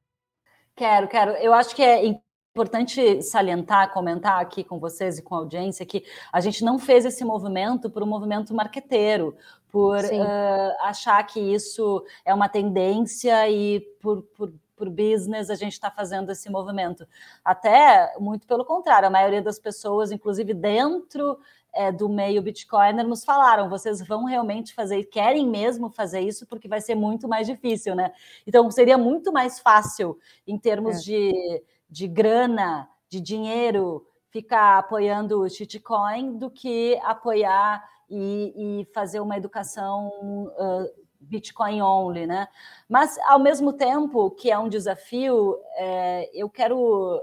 [0.77, 1.31] Quero, quero.
[1.37, 2.05] Eu acho que é
[2.51, 7.05] importante salientar, comentar aqui com vocês e com a audiência que a gente não fez
[7.05, 9.37] esse movimento por um movimento marqueteiro,
[9.71, 15.75] por uh, achar que isso é uma tendência e por, por por business a gente
[15.75, 17.07] está fazendo esse movimento.
[17.45, 21.39] Até muito pelo contrário, a maioria das pessoas, inclusive dentro
[21.73, 26.67] é, do meio Bitcoiner nos falaram: vocês vão realmente fazer, querem mesmo fazer isso, porque
[26.67, 28.11] vai ser muito mais difícil, né?
[28.47, 31.01] Então seria muito mais fácil em termos é.
[31.01, 39.21] de, de grana, de dinheiro, ficar apoiando o shitcoin do que apoiar e, e fazer
[39.21, 42.49] uma educação uh, Bitcoin only, né?
[42.89, 47.21] Mas ao mesmo tempo que é um desafio, é, eu quero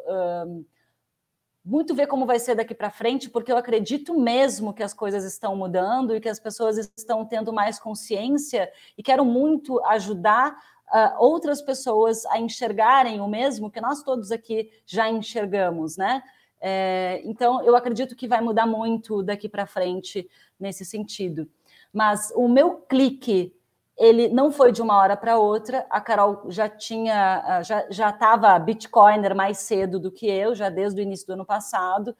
[1.68, 5.26] muito ver como vai ser daqui para frente, porque eu acredito mesmo que as coisas
[5.26, 10.58] estão mudando e que as pessoas estão tendo mais consciência e quero muito ajudar
[10.94, 16.24] uh, outras pessoas a enxergarem o mesmo que nós todos aqui já enxergamos, né?
[16.60, 20.28] É, então, eu acredito que vai mudar muito daqui para frente
[20.60, 21.48] nesse sentido.
[21.94, 23.54] Mas o meu clique
[23.98, 25.86] ele não foi de uma hora para outra.
[25.90, 30.70] A Carol já tinha, ah, já já estava Bitcoiner mais cedo do que eu, já
[30.70, 32.16] desde o início do ano passado.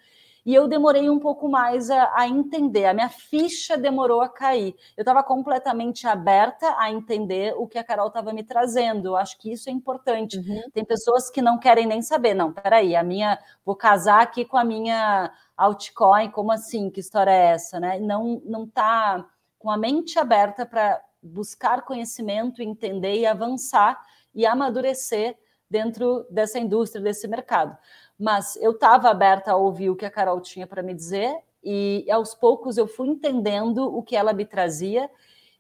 [0.48, 2.86] E eu demorei um pouco mais a, a entender.
[2.86, 4.74] A minha ficha demorou a cair.
[4.96, 9.10] Eu estava completamente aberta a entender o que a Carol estava me trazendo.
[9.10, 10.38] Eu acho que isso é importante.
[10.38, 10.62] Uhum.
[10.74, 12.34] Tem pessoas que não querem nem saber.
[12.34, 16.32] Não, peraí, a minha vou casar aqui com a minha altcoin.
[16.32, 16.90] Como assim?
[16.90, 18.00] Que história é essa, né?
[18.00, 19.28] Não não está
[19.60, 24.02] com a mente aberta para buscar conhecimento, entender e avançar
[24.34, 25.36] e amadurecer
[25.70, 27.78] dentro dessa indústria, desse mercado.
[28.20, 32.10] Mas eu estava aberta a ouvir o que a Carol tinha para me dizer e
[32.10, 35.10] aos poucos eu fui entendendo o que ela me trazia.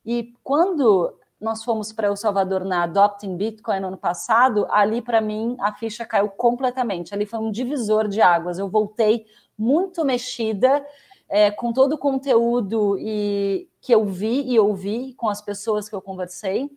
[0.05, 5.21] E quando nós fomos para El Salvador na Adopting Bitcoin no ano passado, ali para
[5.21, 7.13] mim a ficha caiu completamente.
[7.13, 8.57] Ali foi um divisor de águas.
[8.57, 9.25] Eu voltei
[9.57, 10.85] muito mexida
[11.29, 15.95] é, com todo o conteúdo e que eu vi e ouvi com as pessoas que
[15.95, 16.71] eu conversei.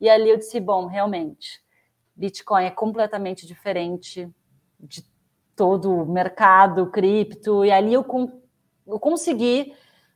[0.00, 1.60] E ali eu disse: bom, realmente,
[2.14, 4.28] Bitcoin é completamente diferente
[4.78, 5.13] de
[5.56, 7.64] todo o mercado cripto.
[7.64, 8.04] E ali eu,
[8.86, 9.74] eu consegui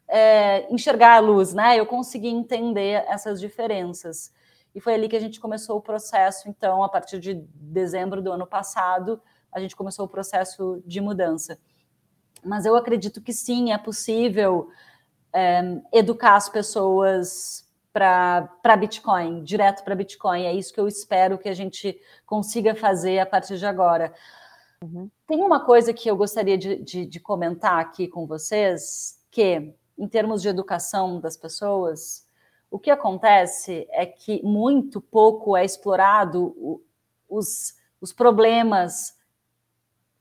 [0.08, 1.78] é, enxergar a luz, né?
[1.78, 4.32] Eu consegui entender essas diferenças.
[4.74, 6.48] E foi ali que a gente começou o processo.
[6.48, 9.20] Então, a partir de dezembro do ano passado,
[9.50, 11.58] a gente começou o processo de mudança
[12.42, 14.68] mas eu acredito que sim, é possível
[15.32, 20.44] é, educar as pessoas para Bitcoin, direto para Bitcoin.
[20.44, 24.12] É isso que eu espero que a gente consiga fazer a partir de agora.
[24.82, 25.10] Uhum.
[25.26, 30.08] Tem uma coisa que eu gostaria de, de, de, comentar aqui com vocês, que em
[30.08, 32.26] termos de educação das pessoas,
[32.70, 36.82] o que acontece é que muito pouco é explorado
[37.28, 39.16] os os problemas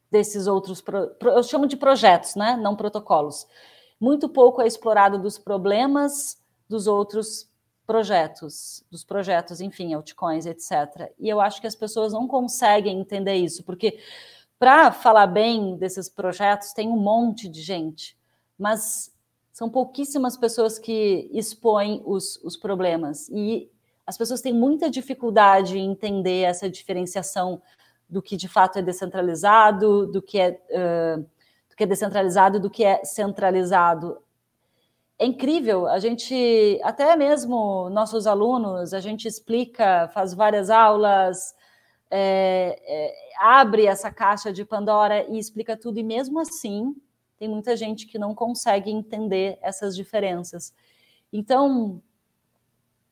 [0.09, 0.83] desses outros,
[1.21, 2.55] eu chamo de projetos, né?
[2.55, 3.47] não protocolos.
[3.99, 7.49] Muito pouco é explorado dos problemas dos outros
[7.85, 11.11] projetos, dos projetos, enfim, altcoins, etc.
[11.19, 13.99] E eu acho que as pessoas não conseguem entender isso, porque
[14.59, 18.17] para falar bem desses projetos tem um monte de gente,
[18.57, 19.13] mas
[19.53, 23.27] são pouquíssimas pessoas que expõem os, os problemas.
[23.29, 23.69] E
[24.05, 27.61] as pessoas têm muita dificuldade em entender essa diferenciação
[28.09, 31.21] do que de fato é descentralizado, do que é, uh,
[31.69, 34.21] do que é descentralizado e do que é centralizado.
[35.19, 41.55] É incrível, a gente, até mesmo nossos alunos, a gente explica, faz várias aulas,
[42.09, 46.95] é, é, abre essa caixa de Pandora e explica tudo, e mesmo assim,
[47.37, 50.73] tem muita gente que não consegue entender essas diferenças.
[51.31, 52.01] Então,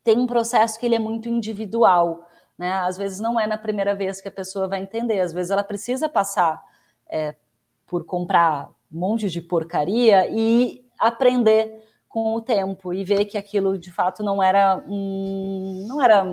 [0.04, 2.30] tem um processo que ele é muito individual.
[2.58, 2.72] Né?
[2.72, 5.64] Às vezes não é na primeira vez que a pessoa vai entender, às vezes ela
[5.64, 6.64] precisa passar
[7.08, 7.36] é,
[7.86, 13.78] por comprar um monte de porcaria e aprender com o tempo e ver que aquilo
[13.78, 16.24] de fato não era um, não era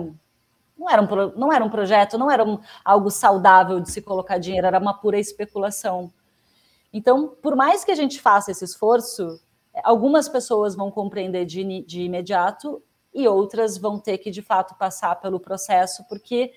[0.83, 4.37] não era um, não era um projeto, não era um, algo saudável de se colocar
[4.37, 6.11] dinheiro, era uma pura especulação.
[6.91, 9.39] Então, por mais que a gente faça esse esforço,
[9.83, 12.81] algumas pessoas vão compreender de, de imediato
[13.13, 16.51] e outras vão ter que de fato passar pelo processo, porque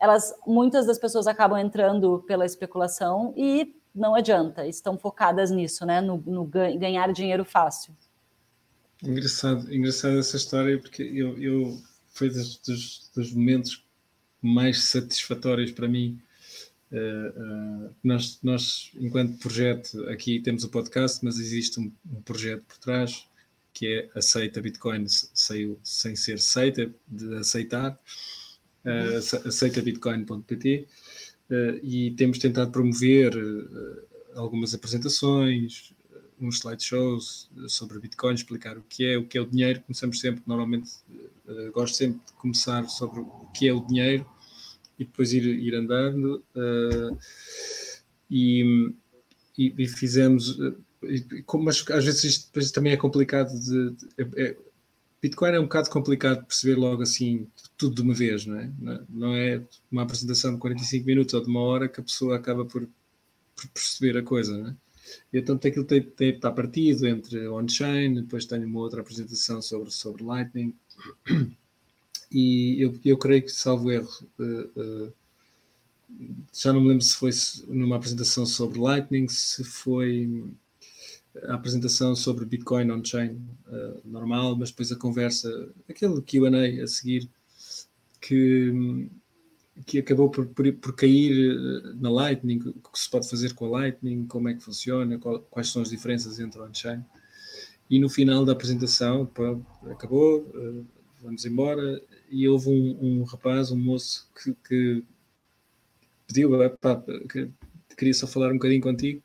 [0.00, 6.00] elas, muitas das pessoas acabam entrando pela especulação e não adianta, estão focadas nisso, né,
[6.00, 7.94] no, no ganhar dinheiro fácil.
[9.02, 11.78] Engraçado, engraçado essa história, porque eu, eu
[12.18, 13.84] foi dos, dos, dos momentos
[14.42, 16.20] mais satisfatórios para mim.
[16.90, 22.62] Uh, uh, nós, nós, enquanto projeto, aqui temos o podcast, mas existe um, um projeto
[22.62, 23.26] por trás
[23.74, 27.92] que é aceita Bitcoin saiu sem ser aceita, de aceitar,
[28.84, 30.88] uh, aceita bitcoin.pt
[31.50, 31.54] uh,
[31.84, 33.32] e temos tentado promover
[34.34, 35.92] algumas apresentações,
[36.40, 39.80] uns slideshows sobre Bitcoin, explicar o que é, o que é o dinheiro.
[39.82, 40.90] Começamos sempre, normalmente,
[41.46, 44.26] uh, gosto sempre de começar sobre o que é o dinheiro
[44.98, 46.44] e depois ir, ir andando.
[46.54, 47.18] Uh,
[48.30, 48.92] e,
[49.56, 50.58] e, e, fizemos
[51.62, 54.56] mas às vezes isto também é complicado de, de é, é,
[55.20, 58.70] Bitcoin é um bocado complicado de perceber logo assim tudo de uma vez, não é?
[59.08, 62.64] Não é uma apresentação de 45 minutos ou de uma hora que a pessoa acaba
[62.64, 62.88] por,
[63.56, 64.76] por perceber a coisa, não é?
[65.32, 69.90] E então aquilo tem, tem, está partido entre on-chain, depois tenho uma outra apresentação sobre,
[69.90, 70.74] sobre Lightning.
[72.30, 75.12] E eu, eu creio que, salvo erro, uh, uh,
[76.52, 77.30] já não me lembro se foi
[77.68, 80.44] numa apresentação sobre Lightning, se foi
[81.44, 87.28] a apresentação sobre Bitcoin on-chain uh, normal, mas depois a conversa, aquele QA a seguir,
[88.20, 89.08] que,
[89.86, 93.66] que acabou por, por, por, cair eh, na Lightning, o que se pode fazer com
[93.66, 97.04] a Lightning, como é que funciona, qual, quais são as diferenças entre on-chain.
[97.88, 99.30] E no final da apresentação,
[99.90, 100.86] acabou, uh,
[101.22, 105.04] vamos embora, e houve um, um rapaz, um moço, que, que
[106.26, 107.50] pediu, pá, que
[107.96, 109.22] queria só falar um bocadinho contigo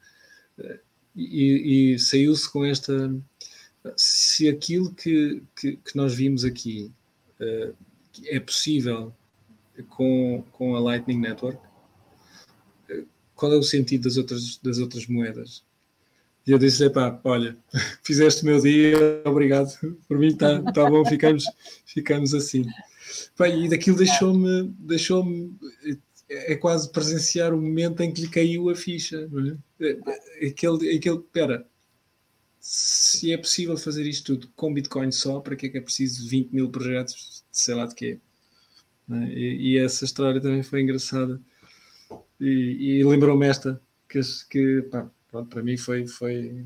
[1.13, 3.13] e, e saiu-se com esta.
[3.97, 6.89] Se aquilo que, que, que nós vimos aqui
[8.25, 9.13] é possível
[9.89, 11.59] com, com a Lightning Network,
[13.35, 15.63] qual é o sentido das outras, das outras moedas?
[16.45, 16.83] E eu disse:
[17.23, 17.57] olha,
[18.03, 19.69] fizeste o meu dia, obrigado,
[20.07, 21.45] por mim está tá bom, ficamos,
[21.85, 22.65] ficamos assim.
[23.37, 25.25] Pá, e daquilo deixou-me deixou
[26.29, 29.27] é quase presenciar o momento em que lhe caiu a ficha.
[29.27, 29.97] Não é?
[30.41, 31.65] é aquele, aquele, pera,
[32.59, 36.27] se é possível fazer isto tudo com Bitcoin só, para que é que é preciso
[36.27, 38.19] 20 mil projetos, sei lá de quê?
[39.11, 39.15] É?
[39.25, 41.39] E, e, essa história também foi engraçada.
[42.39, 46.65] E, e lembrou-me esta, que, que pá, pronto, para mim foi, foi,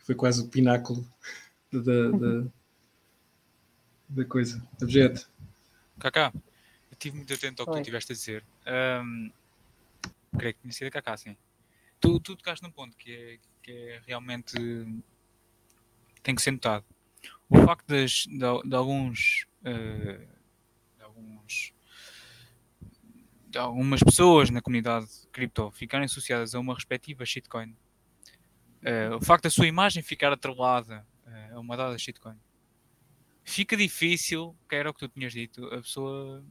[0.00, 1.06] foi quase o pináculo
[1.72, 2.44] da, da,
[4.08, 4.62] da coisa.
[4.80, 5.30] Objeto.
[5.98, 6.32] Kaká,
[6.90, 7.76] estive muito atento ao que Oi.
[7.78, 8.44] tu estiveste a dizer.
[9.04, 9.30] Um,
[10.38, 11.36] creio que tinha sido a Kaká, sim.
[12.00, 14.54] Tu, tu tocaste num ponto que é, que é realmente
[16.22, 16.84] tem que ser notado.
[17.48, 20.26] O facto de, de, de alguns, uh,
[21.22, 21.72] alguns
[23.54, 27.76] algumas pessoas na comunidade cripto ficarem associadas a uma respectiva shitcoin,
[28.82, 32.38] uh, o facto da sua imagem ficar atrelada uh, a uma dada shitcoin,
[33.44, 36.42] fica difícil, que era o que tu tinhas dito, a pessoa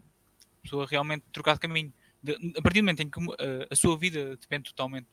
[0.62, 1.94] pessoa realmente trocar de caminho.
[2.22, 3.34] De, a partir do momento em que uh,
[3.70, 5.08] a sua vida depende totalmente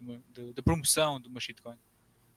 [0.55, 1.79] da promoção de uma shitcoin,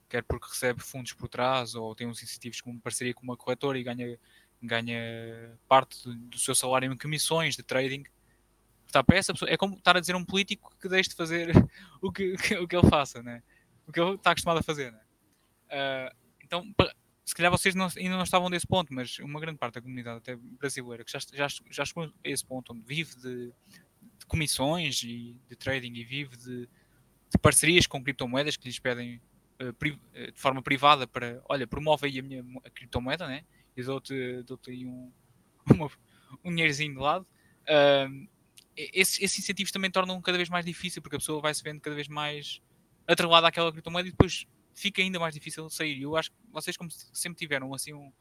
[0.08, 3.78] quer porque recebe fundos por trás ou tem uns incentivos como parceria com uma corretora
[3.78, 4.18] e ganha,
[4.62, 8.04] ganha parte do, seu salário em comissões de trading,
[8.86, 9.50] votar para essa pessoa.
[9.50, 11.50] É como estar a dizer a um político que deixe de fazer
[12.00, 13.42] o que, o que ele faça, né?
[13.86, 14.92] o que ele está acostumado a fazer.
[14.92, 15.00] Né?
[15.66, 16.74] Uh, então,
[17.24, 20.18] se calhar vocês não, ainda não estavam nesse ponto, mas uma grande parte da comunidade
[20.18, 23.52] até brasileira que já, já, já chegou a esse ponto onde vive de,
[24.18, 29.20] de comissões e de trading e vive de, de parcerias com criptomoedas que lhes pedem
[29.60, 33.44] uh, pri, uh, de forma privada para, olha, promove aí a minha a criptomoeda, né?
[33.76, 35.12] E dou-te dou aí um,
[35.74, 35.90] uma,
[36.44, 37.26] um dinheirozinho de lado.
[37.62, 38.28] Uh,
[38.76, 41.80] esses, esses, incentivos também tornam cada vez mais difícil porque a pessoa vai se vendo
[41.80, 42.60] cada vez mais
[43.06, 46.02] atrelada àquela criptomoeda e depois fica ainda mais difícil sair.
[46.02, 48.12] Eu acho que vocês, como sempre tiveram assim um.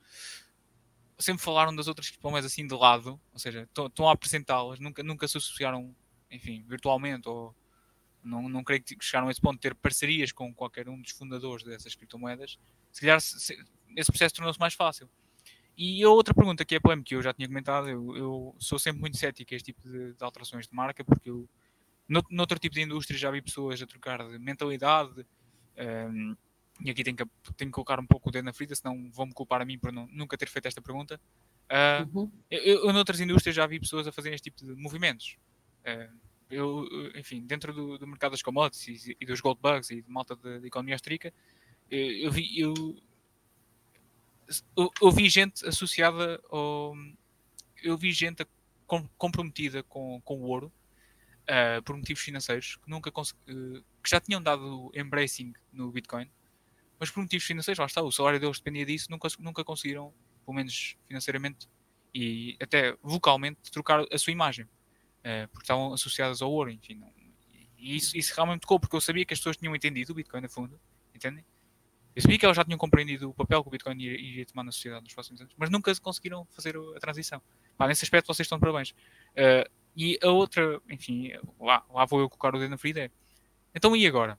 [1.18, 5.28] Sempre falaram das outras criptomoedas assim de lado, ou seja, estão a apresentá-las, nunca, nunca
[5.28, 5.96] se associaram,
[6.32, 7.56] enfim, virtualmente, ou
[8.24, 11.12] não, não creio que chegaram a esse ponto de ter parcerias com qualquer um dos
[11.12, 12.58] fundadores dessas criptomoedas.
[12.92, 13.54] Se calhar se,
[13.96, 15.08] esse processo tornou-se mais fácil.
[15.84, 18.78] E a outra pergunta que é polémica, que eu já tinha comentado, eu, eu sou
[18.78, 21.50] sempre muito cético a este tipo de, de alterações de marca, porque eu,
[22.08, 25.26] no, noutro tipo de indústria já vi pessoas a trocar de mentalidade,
[26.08, 26.36] um,
[26.86, 27.26] e aqui tenho que,
[27.58, 29.92] tenho que colocar um pouco o dedo na frita, senão vão-me culpar a mim por
[29.92, 31.20] não, nunca ter feito esta pergunta.
[31.66, 32.32] Uh, uhum.
[32.52, 35.36] eu, eu, noutras indústrias, já vi pessoas a fazerem este tipo de movimentos.
[35.80, 36.16] Uh,
[36.52, 40.12] eu, enfim, dentro do, do, mercado das commodities e, e dos gold bugs e de
[40.12, 41.34] malta de, economia austríaca,
[41.90, 42.74] eu, eu, vi, eu,
[44.76, 46.94] eu, vi gente associada ao.
[47.84, 48.46] Eu vi gente
[48.86, 50.72] com, comprometida com, com o ouro
[51.44, 56.30] uh, por motivos financeiros que nunca uh, que já tinham dado embracing no Bitcoin,
[57.00, 60.14] mas por motivos financeiros, lá está, o salário deles dependia disso, nunca, nunca conseguiram,
[60.46, 61.68] pelo menos financeiramente
[62.14, 66.96] e até vocalmente, trocar a sua imagem, uh, porque estavam associadas ao ouro, enfim.
[66.96, 67.12] Não,
[67.78, 70.16] e isso, isso realmente me tocou, porque eu sabia que as pessoas tinham entendido o
[70.16, 70.80] Bitcoin a fundo,
[71.16, 71.44] entendem?
[72.16, 74.64] Eu sabia que elas já tinham compreendido o papel que o Bitcoin iria, iria tomar
[74.64, 77.42] na sociedade nos próximos anos, mas nunca conseguiram fazer a transição.
[77.78, 78.92] Pá, nesse aspecto vocês estão de parabéns.
[78.92, 83.02] Uh, e a outra, enfim, lá, lá vou eu colocar o dedo na ferida.
[83.02, 83.12] É,
[83.74, 84.38] então e agora?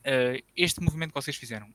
[0.00, 1.72] Uh, este movimento que vocês fizeram,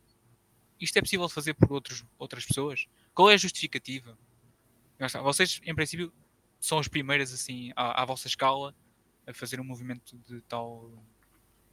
[0.80, 2.88] isto é possível fazer por outros, outras pessoas?
[3.14, 4.18] Qual é a justificativa?
[5.24, 6.12] Vocês, em princípio,
[6.60, 8.74] são as primeiras, assim, à, à vossa escala,
[9.28, 10.92] a fazer um movimento de tal,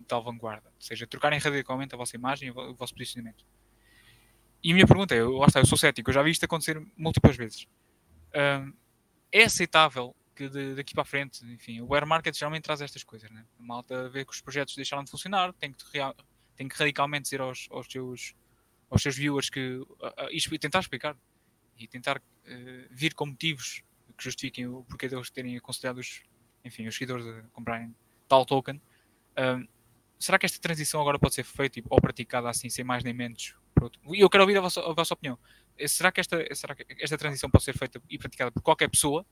[0.03, 0.69] tal vanguarda.
[0.69, 3.45] Ou seja, trocarem radicalmente a vossa imagem e o vosso posicionamento.
[4.63, 6.45] E a minha pergunta é, eu, lá está, eu sou cético, eu já vi isto
[6.45, 7.65] acontecer múltiplas vezes.
[8.29, 8.73] Uh,
[9.33, 13.03] é aceitável que de, daqui para a frente, enfim, o bear market geralmente traz estas
[13.03, 13.45] coisas, né?
[13.59, 15.85] A malta vê que os projetos deixaram de funcionar, tem que,
[16.57, 18.35] tem que radicalmente dizer aos, aos, seus,
[18.89, 21.17] aos seus viewers que uh, uh, tentar explicar
[21.79, 22.23] e tentar uh,
[22.91, 23.83] vir com motivos
[24.17, 26.23] que justifiquem o porquê deles terem aconselhado os,
[26.65, 27.95] enfim, os seguidores a comprarem
[28.29, 28.77] tal token.
[29.33, 29.67] Uh,
[30.23, 33.57] será que esta transição agora pode ser feita ou praticada assim, sem mais nem menos?
[34.13, 35.39] E eu quero ouvir a vossa, a vossa opinião.
[35.87, 39.27] Será que, esta, será que esta transição pode ser feita e praticada por qualquer pessoa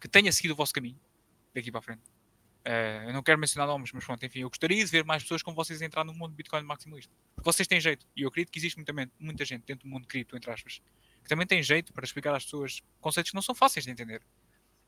[0.00, 0.98] que tenha seguido o vosso caminho
[1.54, 2.02] daqui para a frente.
[2.60, 5.42] Uh, eu não quero mencionar nomes, mas pronto, enfim, eu gostaria de ver mais pessoas
[5.42, 7.12] como vocês entrar no mundo Bitcoin maximalista.
[7.34, 10.06] Porque vocês têm jeito, e eu acredito que existe muita, muita gente dentro do mundo
[10.06, 10.80] cripto, entre aspas,
[11.22, 14.22] que também tem jeito para explicar às pessoas conceitos que não são fáceis de entender.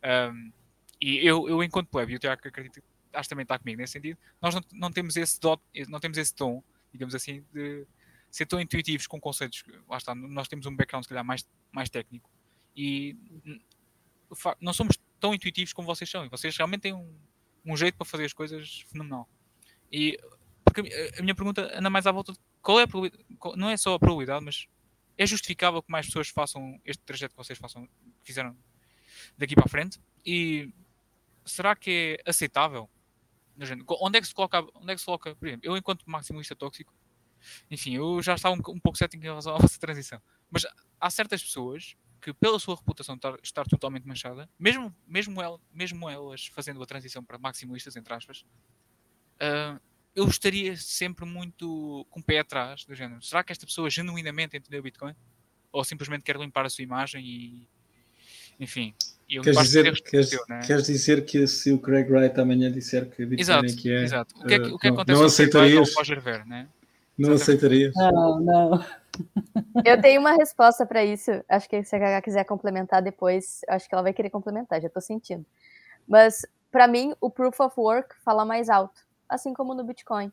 [0.04, 0.52] Um,
[1.00, 2.82] e eu, eu enquanto pleb, e acredito,
[3.12, 6.18] acho que também está comigo nesse sentido, nós não, não temos esse dot, não temos
[6.18, 7.86] esse tom, digamos assim, de
[8.30, 9.62] ser tão intuitivos com conceitos.
[9.88, 12.30] Lá está, nós temos um background, se calhar, mais, mais técnico.
[12.74, 13.16] E
[14.60, 16.24] não somos tão intuitivos como vocês são.
[16.24, 17.14] E vocês realmente têm um,
[17.64, 19.28] um jeito para fazer as coisas fenomenal.
[19.90, 20.18] E
[21.18, 23.98] a minha pergunta anda mais à volta de qual é a não é só a
[23.98, 24.66] probabilidade, mas
[25.18, 27.86] é justificável que mais pessoas façam este trajeto que vocês façam,
[28.22, 28.56] fizeram
[29.36, 30.00] daqui para a frente?
[30.24, 30.72] E
[31.44, 32.88] será que é aceitável?
[34.00, 36.56] Onde é que se coloca, onde é que se coloca, por exemplo, eu enquanto maximalista
[36.56, 36.94] tóxico,
[37.70, 40.66] enfim, eu já estava um, um pouco cético em relação à vossa transição, mas
[41.00, 46.08] há certas pessoas que pela sua reputação estar, estar totalmente manchada, mesmo, mesmo, el, mesmo
[46.08, 48.44] elas fazendo a transição para maximalistas, entre aspas,
[49.40, 49.80] uh,
[50.14, 53.20] eu estaria sempre muito com o pé atrás do género.
[53.22, 55.16] Será que esta pessoa genuinamente entendeu o Bitcoin?
[55.72, 57.68] Ou simplesmente quer limpar a sua imagem e
[58.60, 58.94] enfim.
[59.28, 60.60] Queres dizer, queres, teu, né?
[60.66, 64.02] queres dizer que se o Craig Wright amanhã disser que Bitcoin exato, é que é,
[64.02, 64.34] exato.
[64.38, 65.94] O que, é que, o que não, acontece não aceitarias?
[65.94, 66.68] Roger Ver, né?
[67.16, 67.94] Não aceitarias?
[67.94, 68.84] Não, não.
[69.84, 71.30] Eu tenho uma resposta para isso.
[71.48, 74.86] Acho que se a Gaga quiser complementar depois, acho que ela vai querer complementar, já
[74.86, 75.44] estou sentindo.
[76.08, 80.32] Mas, para mim, o Proof of Work fala mais alto, assim como no Bitcoin.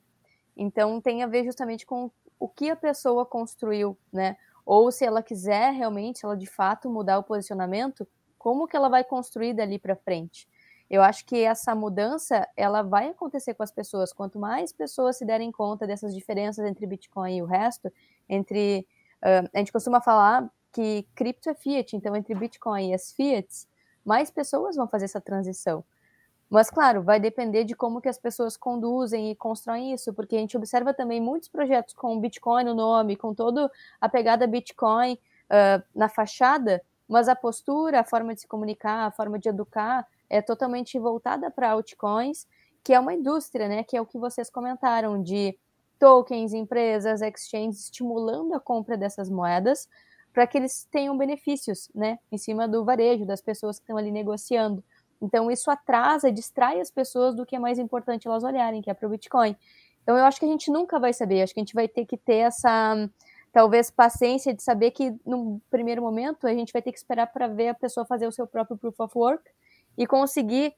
[0.56, 4.38] Então, tem a ver justamente com o que a pessoa construiu, né?
[4.66, 8.08] Ou se ela quiser realmente, ela de fato mudar o posicionamento,
[8.40, 10.48] como que ela vai construir dali para frente?
[10.90, 14.12] Eu acho que essa mudança, ela vai acontecer com as pessoas.
[14.12, 17.94] Quanto mais pessoas se derem conta dessas diferenças entre Bitcoin e o resto,
[18.28, 18.88] entre
[19.22, 23.68] uh, a gente costuma falar que cripto é fiat, então entre Bitcoin e as fiats,
[24.04, 25.84] mais pessoas vão fazer essa transição.
[26.50, 30.40] Mas, claro, vai depender de como que as pessoas conduzem e constroem isso, porque a
[30.40, 33.72] gente observa também muitos projetos com Bitcoin no nome, com toda
[34.02, 39.12] a pegada Bitcoin uh, na fachada, mas a postura, a forma de se comunicar, a
[39.12, 42.48] forma de educar é totalmente voltada para altcoins,
[42.84, 43.84] que é uma indústria, né?
[43.84, 45.58] Que é o que vocês comentaram de
[45.98, 49.90] tokens, empresas, exchanges estimulando a compra dessas moedas
[50.32, 52.20] para que eles tenham benefícios, né?
[52.32, 54.84] Em cima do varejo, das pessoas que estão ali negociando.
[55.20, 58.94] Então, isso atrasa, distrai as pessoas do que é mais importante elas olharem, que é
[58.94, 59.56] para o Bitcoin.
[60.04, 62.06] Então, eu acho que a gente nunca vai saber, acho que a gente vai ter
[62.06, 63.10] que ter essa,
[63.52, 67.48] talvez, paciência de saber que, no primeiro momento, a gente vai ter que esperar para
[67.48, 69.44] ver a pessoa fazer o seu próprio proof of work
[69.98, 70.74] e conseguir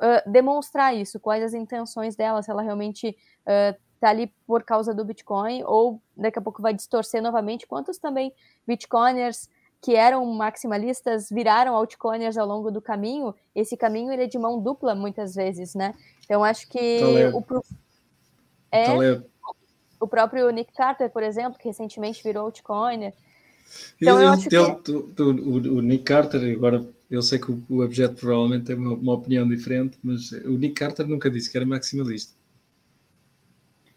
[0.00, 4.94] uh, demonstrar isso, quais as intenções dela, se ela realmente uh, tá ali por causa
[4.94, 8.32] do Bitcoin, ou daqui a pouco vai distorcer novamente, quantos também
[8.66, 9.48] Bitcoiners
[9.80, 14.60] que eram maximalistas viraram altcoiners ao longo do caminho, esse caminho ele é de mão
[14.60, 15.94] dupla muitas vezes, né?
[16.24, 16.98] Então acho que
[17.32, 17.44] o
[18.72, 19.22] é
[20.00, 23.12] o próprio Nick Carter, por exemplo, que recentemente virou altcoiner.
[24.00, 24.92] Então, eu, eu acho eu, que...
[24.92, 29.14] o, o, Nick Carter, agora eu sei que o, o objeto provavelmente tem uma, uma,
[29.14, 32.34] opinião diferente, mas o Nick Carter nunca disse que era maximalista.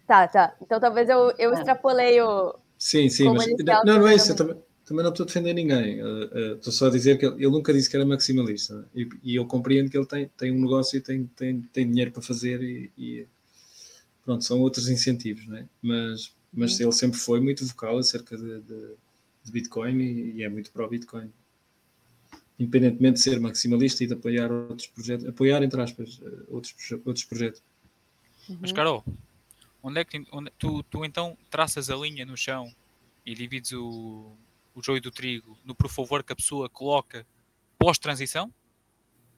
[0.08, 0.56] Tá, tá.
[0.62, 1.60] Então talvez eu, eu é.
[1.60, 2.56] extrapolei o.
[2.78, 3.48] Sim, sim, mas
[3.86, 4.32] não, não é isso.
[4.32, 6.02] Eu também, também não estou a defender ninguém.
[6.02, 8.88] Uh, uh, estou só a dizer que ele, ele, nunca disse que era maximalista.
[8.96, 12.12] E, e, eu compreendo que ele tem, tem um negócio e tem, tem, tem dinheiro
[12.12, 13.28] para fazer e, e
[14.30, 15.68] pronto, são outros incentivos, né?
[15.82, 18.96] Mas, mas ele sempre foi muito vocal acerca de, de,
[19.44, 21.34] de Bitcoin e, e, é muito pró Bitcoin.
[22.60, 27.24] Independentemente de ser maximalista e de apoiar outros projetos, apoiar, entre aspas, uh, outros, outros
[27.26, 27.64] projetos.
[28.60, 29.04] Mas, Carol,
[29.82, 32.72] onde é que onde, tu, tu então traças a linha no chão
[33.26, 34.32] e divides o,
[34.76, 37.26] o joio do trigo no por favor que a pessoa coloca
[37.80, 38.54] pós-transição,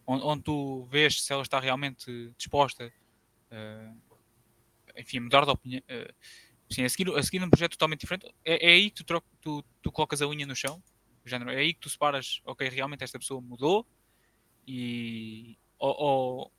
[0.06, 2.92] onde, onde, tu vês se ela está realmente disposta
[3.52, 4.11] uh,
[4.98, 5.82] enfim, mudar de opinião.
[5.90, 6.14] Uh,
[6.70, 9.28] sim, a, seguir, a seguir um projeto totalmente diferente, é, é aí que tu, troca,
[9.42, 10.82] tu, tu colocas a linha no chão,
[11.26, 13.86] género, é aí que tu separas, ok, realmente esta pessoa mudou
[14.68, 16.52] e ou, ou,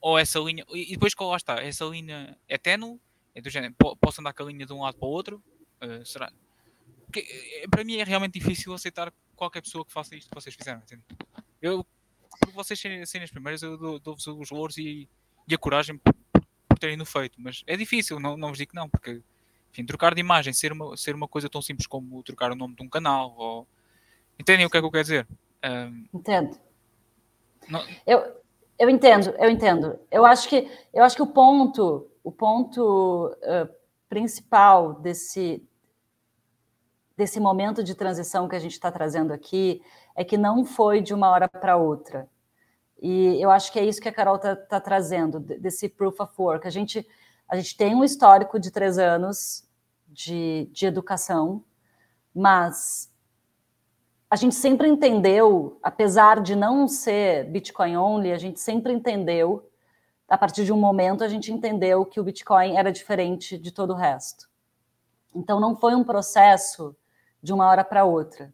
[0.00, 3.00] ou essa linha, e depois lá está, essa linha é ténue
[3.34, 5.42] é do género, posso andar com a linha de um lado para o outro?
[5.82, 6.32] Uh, será?
[7.06, 7.20] Porque,
[7.62, 10.80] eh, para mim é realmente difícil aceitar qualquer pessoa que faça isto que vocês fizeram.
[10.80, 11.02] Entende?
[11.60, 11.84] Eu,
[12.40, 15.08] por vocês serem, as primeiras, eu dou-vos os louros e,
[15.48, 16.00] e, a coragem
[16.84, 17.40] terem no feito.
[17.40, 19.22] Mas é difícil, não, não vos digo que não, porque
[19.72, 22.76] enfim, trocar de imagem, ser uma, ser uma coisa tão simples como trocar o nome
[22.76, 23.66] de um canal, ou...
[24.38, 25.28] entendem o que é que eu quero dizer?
[25.64, 26.06] Um...
[26.14, 26.58] Entendo.
[27.68, 27.82] Não...
[28.06, 28.40] Eu,
[28.78, 29.98] eu entendo, eu entendo.
[30.10, 33.68] Eu acho que, eu acho que o ponto o ponto uh,
[34.08, 35.62] principal desse,
[37.14, 39.82] desse momento de transição que a gente está trazendo aqui
[40.16, 42.26] é que não foi de uma hora para outra.
[43.00, 46.32] E eu acho que é isso que a Carol está tá trazendo, desse proof of
[46.38, 46.66] work.
[46.66, 47.06] A gente,
[47.48, 49.66] a gente tem um histórico de três anos
[50.08, 51.62] de, de educação,
[52.34, 53.12] mas
[54.30, 59.68] a gente sempre entendeu, apesar de não ser Bitcoin only, a gente sempre entendeu
[60.28, 63.92] a partir de um momento a gente entendeu que o Bitcoin era diferente de todo
[63.92, 64.48] o resto.
[65.34, 66.96] Então não foi um processo
[67.42, 68.52] de uma hora para outra.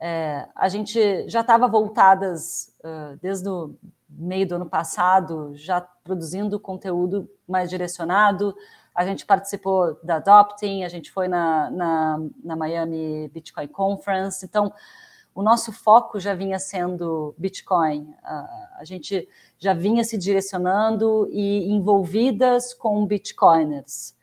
[0.00, 3.74] É, a gente já estava voltadas uh, desde o
[4.08, 8.54] meio do ano passado, já produzindo conteúdo mais direcionado.
[8.94, 14.44] A gente participou da Adopting, a gente foi na, na, na Miami Bitcoin Conference.
[14.44, 14.72] Então,
[15.34, 18.14] o nosso foco já vinha sendo Bitcoin.
[18.22, 19.28] a gente
[19.58, 24.14] já vinha se direcionando e envolvidas com Bitcoiners.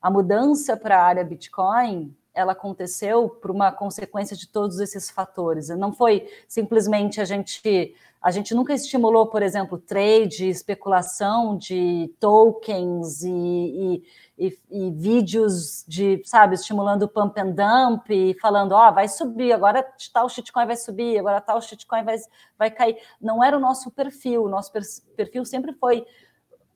[0.00, 5.68] A mudança para a área Bitcoin, ela aconteceu por uma consequência de todos esses fatores.
[5.68, 13.24] Não foi simplesmente a gente a gente nunca estimulou, por exemplo, trade, especulação de tokens
[13.24, 14.02] e, e
[14.42, 19.52] e, e, vídeos de, sabe, estimulando pump and dump e falando, ó, oh, vai subir,
[19.52, 22.16] agora tal shitcoin vai subir, agora tal shitcoin vai,
[22.58, 22.96] vai cair.
[23.20, 24.72] Não era o nosso perfil, o nosso
[25.14, 26.04] perfil sempre foi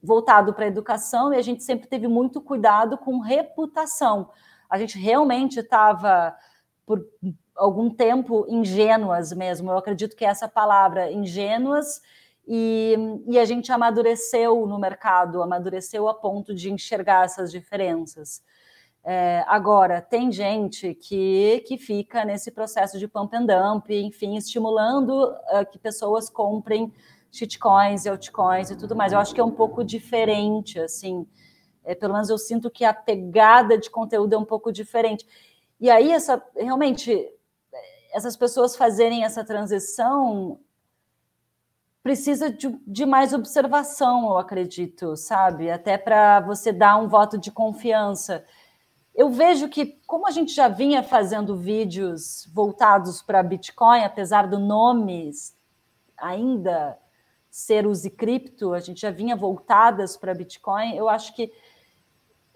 [0.00, 4.30] voltado para a educação e a gente sempre teve muito cuidado com reputação.
[4.68, 6.36] A gente realmente estava,
[6.84, 7.04] por
[7.54, 12.00] algum tempo, ingênuas mesmo, eu acredito que é essa palavra, ingênuas,
[12.46, 12.94] e,
[13.26, 18.40] e, a gente amadureceu no mercado, amadureceu a ponto de enxergar essas diferenças.
[19.02, 25.30] É, agora, tem gente que, que fica nesse processo de pump and dump, enfim, estimulando
[25.30, 26.92] uh, que pessoas comprem
[27.30, 29.12] shitcoins e altcoins e tudo mais.
[29.12, 31.26] Eu acho que é um pouco diferente, assim,
[31.86, 35.26] é, pelo menos eu sinto que a pegada de conteúdo é um pouco diferente.
[35.80, 37.32] E aí, essa, realmente,
[38.12, 40.58] essas pessoas fazerem essa transição
[42.02, 45.70] precisa de, de mais observação, eu acredito, sabe?
[45.70, 48.44] Até para você dar um voto de confiança.
[49.14, 54.58] Eu vejo que, como a gente já vinha fazendo vídeos voltados para Bitcoin, apesar do
[54.58, 55.30] nome
[56.16, 56.98] ainda
[57.50, 61.52] ser use cripto, a gente já vinha voltadas para Bitcoin, eu acho que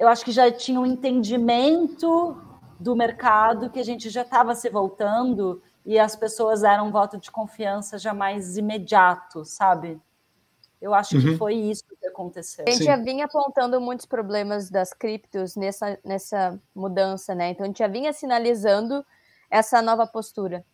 [0.00, 2.34] eu acho que já tinha um entendimento
[2.80, 7.18] do mercado que a gente já estava se voltando e as pessoas deram um voto
[7.18, 10.00] de confiança já mais imediato, sabe?
[10.80, 11.22] Eu acho uhum.
[11.22, 12.64] que foi isso que aconteceu.
[12.66, 12.86] A gente Sim.
[12.86, 17.50] já vinha apontando muitos problemas das criptos nessa, nessa mudança, né?
[17.50, 19.04] Então a gente já vinha sinalizando
[19.50, 20.64] essa nova postura.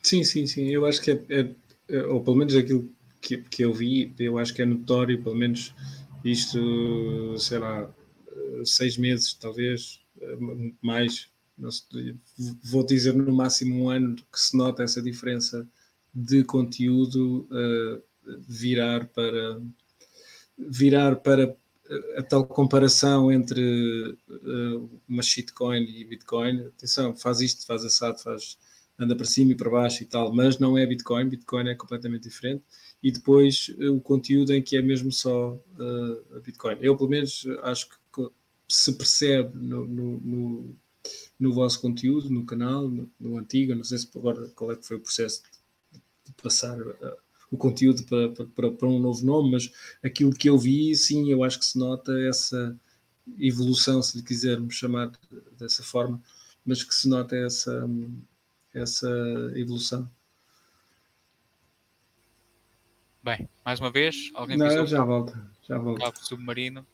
[0.00, 0.68] Sim, sim, sim.
[0.68, 1.50] Eu acho que é, é,
[1.88, 2.88] é ou pelo menos aquilo
[3.20, 5.74] que, que eu vi, eu acho que é notório, pelo menos
[6.22, 7.88] isto, sei lá,
[8.64, 10.00] seis meses, talvez,
[10.80, 11.28] mais,
[12.62, 15.66] vou dizer no máximo um ano que se nota essa diferença
[16.14, 18.02] de conteúdo uh,
[18.48, 19.60] virar para
[20.56, 21.56] virar para
[22.16, 26.66] a tal comparação entre uh, uma shitcoin e Bitcoin.
[26.66, 28.56] Atenção, faz isto, faz assado, faz
[28.98, 32.22] anda para cima e para baixo e tal, mas não é Bitcoin, Bitcoin é completamente
[32.22, 32.62] diferente.
[33.02, 36.76] E depois o conteúdo em que é mesmo só uh, Bitcoin.
[36.80, 37.96] Eu, pelo menos, acho que
[38.68, 40.76] se percebe no, no, no,
[41.38, 44.86] no vosso conteúdo, no canal, no, no, antigo, não sei se agora qual é que
[44.86, 45.42] foi o processo
[45.92, 47.16] de, de passar uh,
[47.50, 49.70] o conteúdo para, para, para, um novo nome, mas
[50.02, 52.76] aquilo que eu vi, sim, eu acho que se nota essa
[53.38, 55.12] evolução, se lhe quisermos chamar
[55.58, 56.20] dessa forma,
[56.64, 57.88] mas que se nota essa,
[58.72, 59.08] essa
[59.54, 60.10] evolução.
[63.22, 66.12] Bem, mais uma vez, alguém Não, já volta, já volta.
[66.22, 66.86] Submarino.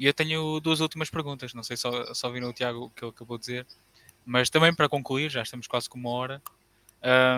[0.00, 1.82] E eu tenho duas últimas perguntas, não sei se
[2.14, 3.66] só, viram o Tiago o que ele acabou de dizer,
[4.24, 6.42] mas também para concluir, já estamos quase com uma hora.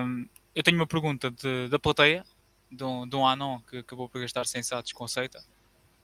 [0.07, 2.25] Um, eu tenho uma pergunta de, da plateia,
[2.71, 5.45] de um, de um Anon que acabou por gastar 100 satos com seita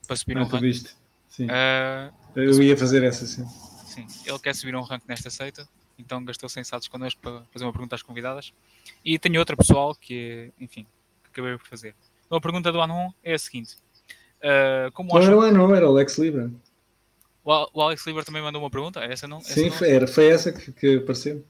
[0.05, 0.63] para subir não, um rank.
[0.63, 0.97] Viste.
[1.29, 1.47] Sim.
[1.47, 3.47] Uh, eu ia fazer essa, sim.
[3.87, 7.67] Sim, ele quer subir um rank nesta seita, então gastou 100 satos connosco para fazer
[7.67, 8.53] uma pergunta às convidadas.
[9.05, 10.85] E tenho outra pessoal que, enfim,
[11.23, 11.95] que acabei por fazer.
[12.27, 13.77] Então, a pergunta do Anon é a seguinte:
[14.39, 16.51] Uh, como não era o não, era o Alex Libra.
[17.45, 19.01] O, Alex Libra também mandou uma pergunta?
[19.01, 19.39] Essa não?
[19.39, 19.73] Essa Sim, não...
[19.73, 21.45] Foi, era, foi essa que, que apareceu.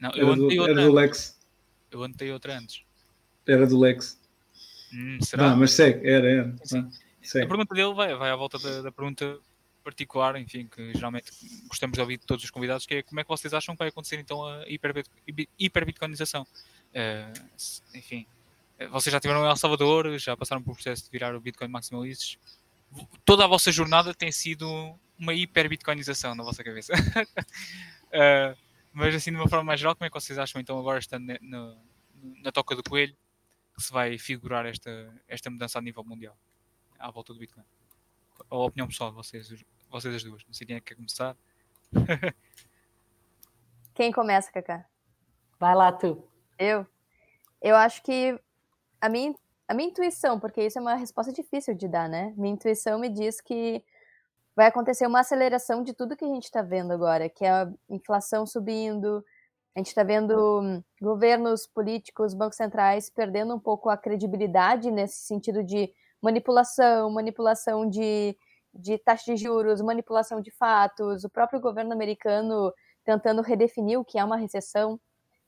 [0.00, 1.38] Não, eu era, do, outra era do Lex.
[1.90, 2.82] Eu anotei outra antes.
[3.46, 4.18] Era do Lex.
[4.92, 5.50] Hum, será?
[5.50, 6.54] Não, mas segue, era, era.
[6.64, 6.88] Sim.
[7.22, 7.44] segue.
[7.44, 9.38] A pergunta dele vai, vai à volta da, da, pergunta
[9.82, 11.30] particular, enfim, que geralmente
[11.68, 13.80] gostamos de ouvir de todos os convidados, que é como é que vocês acham que
[13.80, 14.64] vai acontecer então a
[15.58, 16.42] hiperbitcoinização?
[16.42, 18.26] Uh, enfim,
[18.90, 22.38] vocês já tiveram em El Salvador, já passaram por processo de virar o Bitcoin Maximalists.
[23.24, 26.92] Toda a vossa jornada tem sido uma hiper-bitcoinização na vossa cabeça.
[26.94, 28.56] uh,
[28.92, 31.26] mas assim, de uma forma mais geral, como é que vocês acham então agora estando
[31.40, 31.76] na,
[32.42, 33.16] na toca do coelho
[33.74, 34.90] que se vai figurar esta,
[35.26, 36.36] esta mudança a nível mundial
[36.98, 37.64] à volta do Bitcoin?
[38.50, 39.52] A opinião pessoal de vocês,
[39.90, 40.44] vocês as duas.
[40.46, 41.36] Não sei quem é que quer começar.
[43.94, 44.84] quem começa, Cacá?
[45.58, 46.28] Vai lá, tu.
[46.58, 46.86] Eu?
[47.62, 48.38] Eu acho que
[49.04, 49.34] a minha,
[49.68, 52.32] a minha intuição, porque isso é uma resposta difícil de dar, né?
[52.38, 53.84] Minha intuição me diz que
[54.56, 57.70] vai acontecer uma aceleração de tudo que a gente está vendo agora, que é a
[57.90, 59.22] inflação subindo,
[59.76, 65.62] a gente está vendo governos políticos, bancos centrais perdendo um pouco a credibilidade nesse sentido
[65.62, 65.92] de
[66.22, 68.34] manipulação, manipulação de,
[68.72, 72.72] de taxa de juros, manipulação de fatos, o próprio governo americano
[73.04, 74.98] tentando redefinir o que é uma recessão.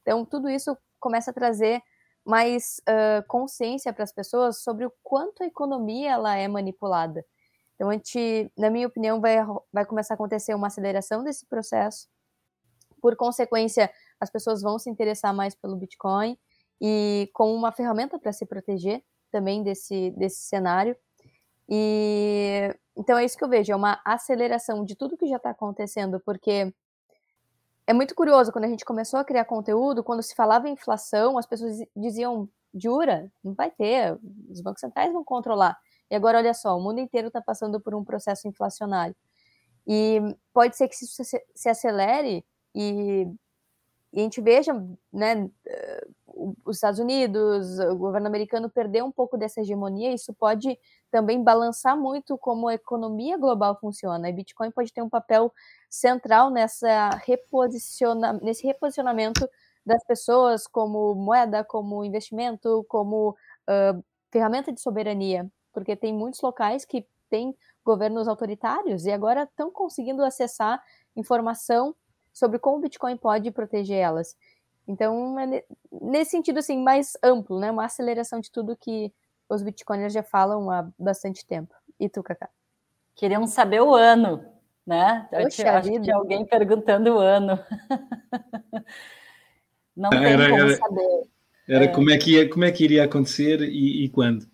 [0.03, 1.81] Então, tudo isso começa a trazer
[2.27, 7.25] mais uh, consciência para as pessoas sobre o quanto a economia ela é manipulada.
[7.75, 9.37] Então, a gente, na minha opinião, vai,
[9.73, 12.09] vai começar a acontecer uma aceleração desse processo.
[13.01, 16.37] Por consequência, as pessoas vão se interessar mais pelo Bitcoin
[16.81, 20.97] e como uma ferramenta para se proteger também desse, desse cenário.
[21.69, 25.51] E então é isso que eu vejo, é uma aceleração de tudo que já está
[25.51, 26.73] acontecendo, porque
[27.87, 31.39] é muito curioso, quando a gente começou a criar conteúdo, quando se falava em inflação,
[31.39, 34.19] as pessoas diziam, jura, não vai ter,
[34.51, 35.79] os bancos centrais vão controlar.
[36.11, 39.15] E agora, olha só, o mundo inteiro está passando por um processo inflacionário.
[39.87, 40.21] E
[40.53, 41.23] pode ser que isso
[41.55, 43.29] se acelere e,
[44.17, 44.73] e a gente veja,
[45.13, 45.47] né,
[46.65, 50.79] os Estados Unidos, o governo americano perder um pouco dessa hegemonia, isso pode
[51.11, 54.27] também balançar muito como a economia global funciona.
[54.27, 55.53] E Bitcoin pode ter um papel
[55.91, 59.47] central nessa reposiciona, nesse reposicionamento
[59.85, 63.37] das pessoas como moeda, como investimento, como
[63.69, 64.03] uh,
[64.33, 67.55] ferramenta de soberania, porque tem muitos locais que têm
[67.85, 70.83] governos autoritários e agora estão conseguindo acessar
[71.15, 71.95] informação
[72.37, 74.37] sobre como o Bitcoin pode proteger elas.
[74.87, 79.11] Então, é nesse sentido assim mais amplo, né, uma aceleração de tudo que
[79.49, 81.75] os bitcoiners já falam há bastante tempo.
[81.99, 82.51] E tu, Cacá?
[83.15, 84.45] Queriam saber o ano,
[84.87, 85.27] né?
[85.33, 87.59] Eu tinha, acho que tinha alguém perguntando o ano.
[89.97, 91.23] Não tem era, como era, saber.
[91.67, 91.89] Era é.
[91.89, 94.47] como, é que ia, como é que iria acontecer e, e quando?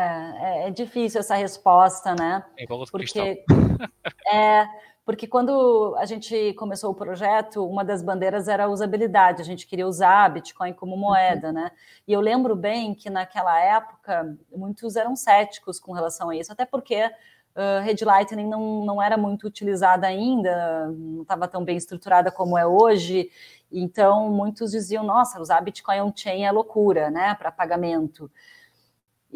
[0.00, 2.44] É, é, é, difícil essa resposta, né?
[2.58, 3.44] É porque
[4.32, 4.66] é,
[5.04, 9.66] porque quando a gente começou o projeto, uma das bandeiras era a usabilidade, a gente
[9.66, 11.54] queria usar Bitcoin como moeda, uhum.
[11.54, 11.70] né?
[12.08, 16.64] E eu lembro bem que naquela época muitos eram céticos com relação a isso, até
[16.64, 22.32] porque uh, Red Lightning não, não era muito utilizada ainda, não estava tão bem estruturada
[22.32, 23.30] como é hoje,
[23.70, 28.30] então muitos diziam, nossa, usar Bitcoin on-chain é loucura, né, para pagamento.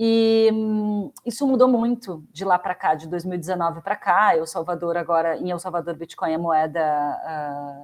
[0.00, 4.36] E hum, isso mudou muito de lá para cá, de 2019 para cá.
[4.36, 6.80] El Salvador agora, em El Salvador, Bitcoin é moeda,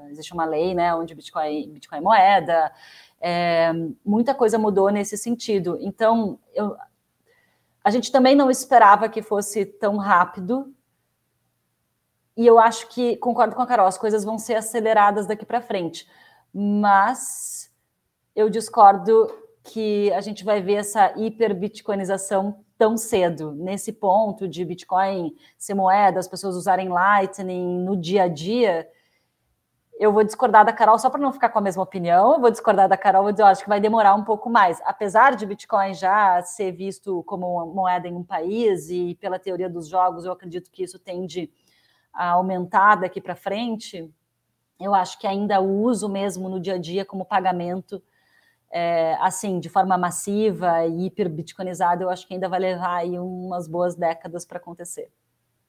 [0.07, 2.73] uh, existe uma lei, né, onde Bitcoin, Bitcoin é moeda.
[3.21, 3.73] É,
[4.05, 5.77] muita coisa mudou nesse sentido.
[5.81, 6.77] Então, eu,
[7.83, 10.73] a gente também não esperava que fosse tão rápido.
[12.37, 15.61] E eu acho que, concordo com a Carol, as coisas vão ser aceleradas daqui para
[15.61, 16.09] frente.
[16.53, 17.73] Mas
[18.37, 19.29] eu discordo
[19.65, 26.21] que a gente vai ver essa hiperbitcoinização tão cedo, nesse ponto de Bitcoin ser moeda,
[26.21, 28.87] as pessoas usarem Lightning no dia a dia.
[29.99, 32.35] Eu vou discordar da Carol só para não ficar com a mesma opinião.
[32.35, 34.83] Eu vou discordar da Carol, vou dizer, eu acho que vai demorar um pouco mais.
[34.85, 39.89] Apesar de Bitcoin já ser visto como moeda em um país e pela teoria dos
[39.89, 41.51] jogos, eu acredito que isso tende
[42.13, 44.13] a aumentar daqui para frente.
[44.79, 48.03] Eu acho que ainda o uso mesmo no dia a dia como pagamento
[48.77, 53.69] é, assim, de forma massiva e hiper-bitcoinizada, eu acho que ainda vai levar aí umas
[53.69, 55.09] boas décadas para acontecer.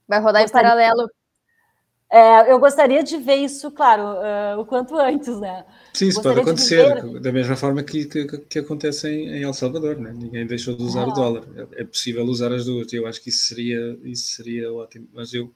[0.07, 1.11] Vai rodar gostaria, em paralelo.
[2.09, 5.65] É, eu gostaria de ver isso, claro, uh, o quanto antes, né?
[5.93, 7.19] Sim, isso pode acontecer, ver...
[7.19, 10.11] da mesma forma que, que, que acontece em, em, El Salvador, né?
[10.11, 11.07] Ninguém deixou de usar ah.
[11.07, 11.43] o dólar.
[11.55, 12.91] É, é, possível usar as duas.
[12.91, 15.07] Eu acho que isso seria, isso seria ótimo.
[15.13, 15.53] Mas eu,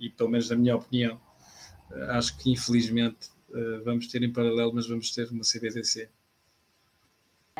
[0.00, 1.20] e pelo menos na minha opinião,
[2.08, 6.08] acho que infelizmente uh, vamos ter em paralelo, mas vamos ter uma CBDC.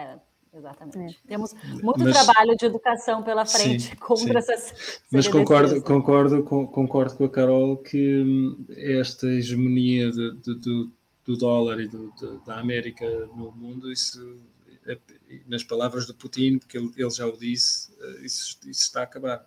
[0.01, 0.19] É,
[0.59, 1.21] exatamente.
[1.25, 1.29] É.
[1.29, 4.53] Temos muito mas, trabalho de educação pela frente sim, contra sim.
[4.53, 5.03] essas.
[5.11, 10.93] Mas concordo, concordo, concordo com a Carol que hum, esta hegemonia de, de, do,
[11.25, 14.41] do dólar e do, de, da América no mundo, isso,
[14.87, 14.99] é,
[15.47, 19.05] nas palavras do Putin, porque ele, ele já o disse, eh, isso, isso está a
[19.05, 19.47] acabar.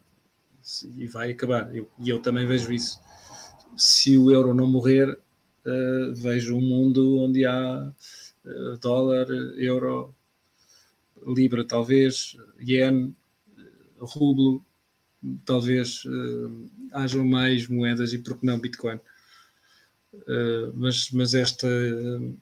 [0.95, 1.75] E vai acabar.
[1.75, 3.01] Eu, e eu também vejo isso.
[3.75, 7.91] Se o euro não morrer, uh, vejo um mundo onde há
[8.45, 9.27] uh, dólar,
[9.57, 10.15] euro,
[11.27, 13.15] libra talvez, yen,
[13.99, 14.63] rublo,
[15.45, 18.99] talvez uh, hajam mais moedas e por que não Bitcoin.
[20.13, 22.37] Uh, mas, mas esta uh,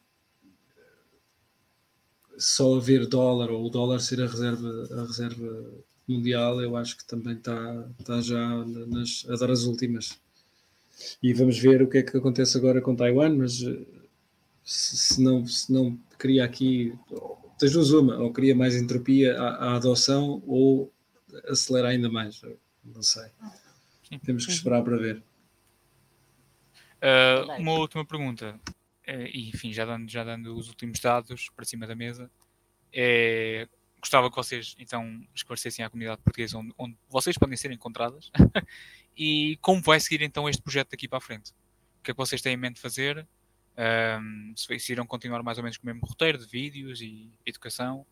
[2.38, 5.66] só haver dólar ou o dólar ser a reserva, a reserva
[6.08, 10.20] mundial, eu acho que também está, está já nas, a dar as últimas.
[11.22, 13.64] E vamos ver o que é que acontece agora com Taiwan, mas
[14.64, 16.94] se, não, se não cria aqui
[17.62, 20.92] das duas uma, ou cria mais entropia à, à adoção ou
[21.48, 22.42] acelera ainda mais,
[22.84, 23.30] não sei.
[24.04, 24.18] Sim.
[24.20, 25.24] Temos que esperar para ver.
[26.98, 28.60] Uh, uma última pergunta,
[29.08, 32.30] uh, e enfim, já dando, já dando os últimos dados para cima da mesa,
[32.92, 33.68] é,
[34.00, 38.30] gostava que vocês então esclarecessem à comunidade portuguesa onde, onde vocês podem ser encontradas
[39.16, 41.52] e como vai seguir então este projeto daqui para a frente.
[42.00, 43.26] O que é que vocês têm em mente fazer?
[43.78, 48.06] Um, se irão continuar mais ou menos com o mesmo roteiro de vídeos e educação.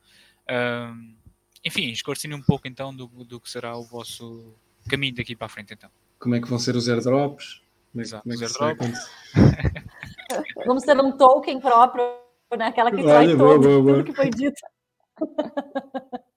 [0.50, 1.16] Um,
[1.64, 4.56] enfim, esclarecendo um pouco então do, do que será o vosso
[4.90, 5.90] caminho daqui para a frente então.
[6.20, 7.62] Como é que vão ser os airdrops?
[7.92, 9.10] Como é, Exato, como é os airdrops.
[10.66, 12.04] Vamos ter um token próprio,
[12.58, 12.68] né?
[12.68, 13.98] aquela que sai todo, boa, boa.
[13.98, 14.62] tudo que foi dito.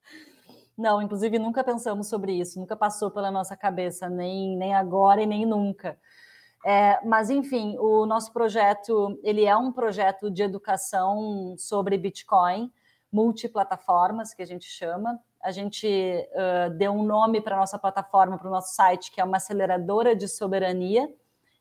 [0.76, 5.26] Não, inclusive nunca pensamos sobre isso, nunca passou pela nossa cabeça, nem, nem agora e
[5.26, 5.98] nem nunca.
[6.64, 12.72] É, mas, enfim, o nosso projeto, ele é um projeto de educação sobre Bitcoin,
[13.10, 15.18] multiplataformas, que a gente chama.
[15.42, 19.20] A gente uh, deu um nome para a nossa plataforma, para o nosso site, que
[19.20, 21.12] é uma aceleradora de soberania.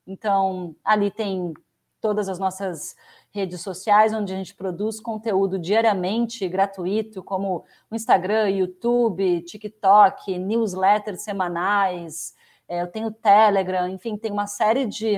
[0.05, 1.53] Então, ali tem
[1.99, 2.95] todas as nossas
[3.31, 11.21] redes sociais, onde a gente produz conteúdo diariamente gratuito, como o Instagram, YouTube, TikTok, newsletters
[11.21, 12.33] semanais,
[12.79, 15.17] eu tenho Telegram, enfim, tem uma série de,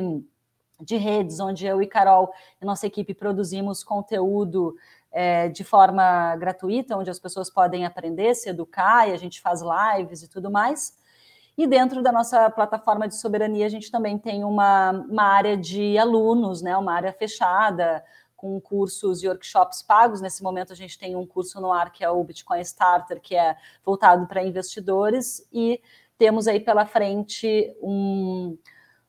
[0.82, 2.32] de redes onde eu e Carol
[2.62, 4.76] e nossa equipe produzimos conteúdo
[5.12, 9.62] é, de forma gratuita, onde as pessoas podem aprender, se educar, e a gente faz
[9.62, 10.98] lives e tudo mais.
[11.56, 15.96] E dentro da nossa plataforma de soberania, a gente também tem uma, uma área de
[16.00, 18.04] alunos, né, uma área fechada,
[18.36, 20.20] com cursos e workshops pagos.
[20.20, 23.36] Nesse momento, a gente tem um curso no ar que é o Bitcoin Starter, que
[23.36, 25.80] é voltado para investidores, e
[26.18, 28.58] temos aí pela frente um,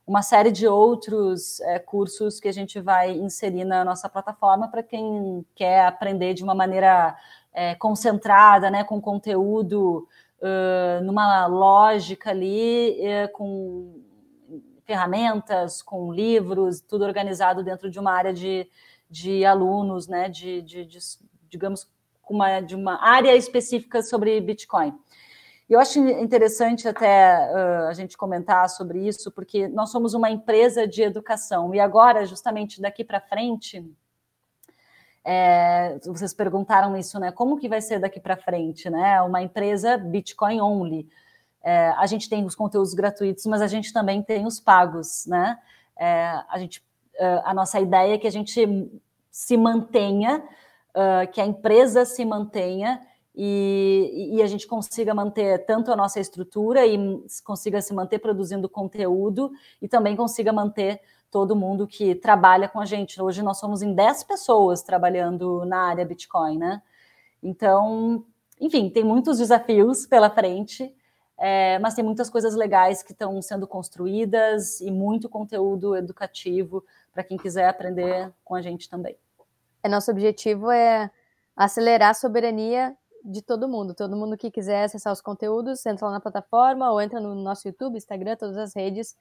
[0.07, 4.83] uma série de outros é, cursos que a gente vai inserir na nossa plataforma para
[4.83, 7.17] quem quer aprender de uma maneira
[7.53, 10.09] é, concentrada, né, com conteúdo
[10.41, 14.03] uh, numa lógica ali, uh, com
[14.85, 18.69] ferramentas, com livros, tudo organizado dentro de uma área de,
[19.09, 20.99] de alunos, né, de, de, de
[21.49, 21.89] digamos,
[22.29, 24.93] uma, de uma área específica sobre Bitcoin.
[25.69, 30.87] Eu acho interessante até uh, a gente comentar sobre isso, porque nós somos uma empresa
[30.87, 33.83] de educação e agora, justamente daqui para frente,
[35.25, 37.33] é, vocês perguntaram isso, né?
[37.33, 39.23] Como que vai ser daqui para frente, né?
[39.23, 41.09] Uma empresa Bitcoin only.
[41.63, 45.59] É, a gente tem os conteúdos gratuitos, mas a gente também tem os pagos, né?
[45.97, 46.85] É, a gente,
[47.45, 48.91] a nossa ideia é que a gente
[49.31, 50.43] se mantenha,
[51.33, 53.01] que a empresa se mantenha
[53.37, 56.97] e, e, a gente consiga manter tanto a nossa estrutura e
[57.43, 59.51] consiga se manter produzindo conteúdo
[59.83, 61.01] e também consiga manter
[61.33, 63.21] todo mundo que trabalha com a gente.
[63.21, 66.81] Hoje nós somos em 10 pessoas trabalhando na área Bitcoin, né?
[67.43, 68.25] Então,
[68.61, 70.95] enfim, tem muitos desafios pela frente,
[71.37, 77.25] é, mas tem muitas coisas legais que estão sendo construídas e muito conteúdo educativo para
[77.25, 79.17] quem quiser aprender com a gente também.
[79.83, 81.11] É, nosso objetivo é
[81.57, 83.95] acelerar a soberania de todo mundo.
[83.95, 87.67] Todo mundo que quiser acessar os conteúdos, entra lá na plataforma ou entra no nosso
[87.67, 89.17] YouTube, Instagram, todas as redes,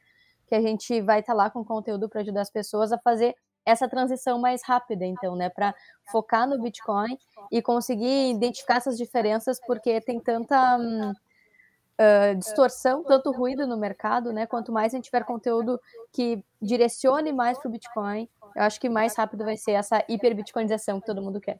[0.47, 3.35] que a gente vai estar tá lá com conteúdo para ajudar as pessoas a fazer
[3.65, 5.73] essa transição mais rápida, então, né, para
[6.11, 7.17] focar no Bitcoin
[7.49, 14.33] e conseguir identificar essas diferenças, porque tem tanta hum, uh, distorção, tanto ruído no mercado,
[14.33, 15.79] né, quanto mais a gente tiver conteúdo
[16.11, 20.99] que direcione mais para o Bitcoin, eu acho que mais rápido vai ser essa hiperbitcoinização
[20.99, 21.57] que todo mundo quer.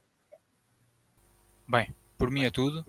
[1.66, 2.84] Bem, por mim é tudo.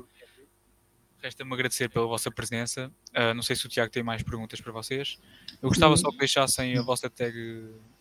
[1.21, 2.91] Resta-me agradecer pela vossa presença.
[3.09, 5.17] Uh, não sei se o Tiago tem mais perguntas para vocês.
[5.61, 7.35] Eu gostava só que deixassem a vossa tag,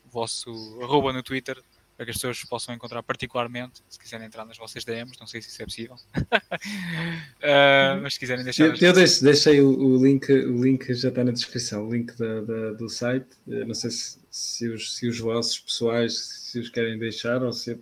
[0.05, 0.51] o vosso
[0.83, 1.59] arroba no Twitter,
[1.97, 5.41] para que as pessoas possam encontrar particularmente, se quiserem entrar nas vossas DMs, não sei
[5.41, 5.97] se isso é possível.
[6.17, 8.65] uh, mas se quiserem deixar.
[8.65, 12.13] Eu, eu deixo, deixei o, o, link, o link já está na descrição, o link
[12.19, 13.29] da, da, do site.
[13.47, 17.53] Eu não sei se, se, os, se os vossos pessoais se os querem deixar ou
[17.53, 17.79] se,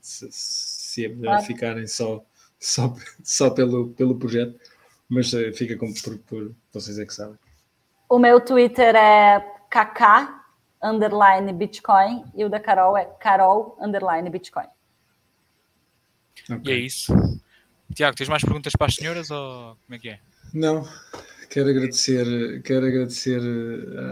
[0.00, 0.30] se,
[0.96, 2.24] se é melhor ficarem só,
[2.58, 4.58] só, só pelo, pelo projeto,
[5.06, 7.38] mas uh, fica como por, por vocês é que sabem.
[8.08, 10.32] O meu Twitter é kk
[10.82, 14.68] underline Bitcoin e o da Carol é Carol underline Bitcoin.
[16.50, 16.74] Okay.
[16.74, 17.12] E é isso.
[17.94, 20.20] Tiago, tens mais perguntas para as senhoras ou como é que é?
[20.54, 20.88] Não,
[21.50, 23.40] quero agradecer, quero agradecer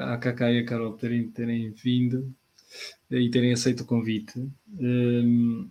[0.02, 2.35] à Kaká e à Carol terem, terem vindo
[3.11, 4.39] e terem aceito o convite.
[4.78, 5.70] Um,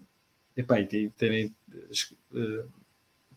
[0.55, 1.53] epá, e terem
[2.31, 2.67] uh,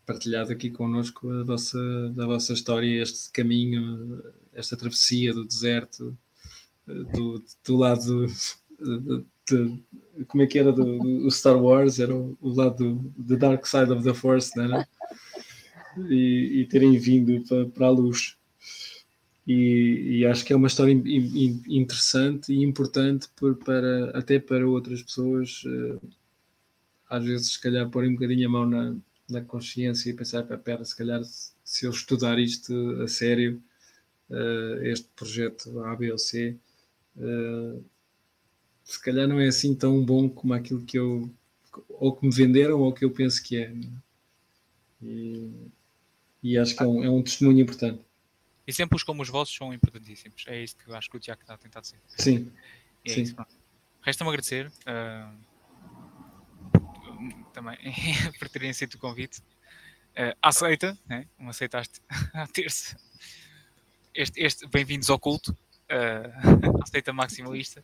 [0.05, 1.79] partilhado aqui connosco a vossa,
[2.17, 4.23] a vossa história, este caminho,
[4.53, 6.17] esta travessia do deserto,
[6.87, 8.27] uh, do, do lado
[8.77, 13.65] de, de, como é que era do, do, Star Wars, era o, lado do Dark
[13.65, 14.87] Side of the Force, não era?
[16.09, 18.37] E, e terem vindo para, para a luz.
[19.47, 24.39] E, e, acho que é uma história in, in, interessante e importante por, para, até
[24.39, 26.01] para outras pessoas uh,
[27.09, 28.95] às vezes, se calhar, pôr um bocadinho a mão na,
[29.29, 33.61] na consciência e pensar, pera, se calhar, se eu estudar isto a sério,
[34.29, 36.57] uh, este projeto A, B ou C,
[37.17, 37.83] uh,
[38.83, 41.29] se calhar não é assim tão bom como aquilo que eu,
[41.89, 43.73] ou que me venderam, ou que eu penso que é.
[45.01, 45.51] E,
[46.41, 48.01] e acho que é um, é um testemunho importante.
[48.65, 50.45] Exemplos como os vossos são importantíssimos.
[50.47, 51.99] É isso que eu acho que o Tiago está a tentar dizer.
[52.07, 52.51] Sim.
[53.05, 53.35] É sim.
[54.01, 54.67] Resta-me agradecer.
[54.67, 55.37] Uh,
[57.57, 57.77] também
[58.37, 59.39] por terem aceito o convite.
[60.15, 61.27] Uh, aceita, né?
[61.35, 61.99] como aceitaste
[62.33, 62.95] à terça.
[64.13, 65.57] Este, este bem-vindos ao culto.
[65.89, 67.83] Uh, aceita maximalista.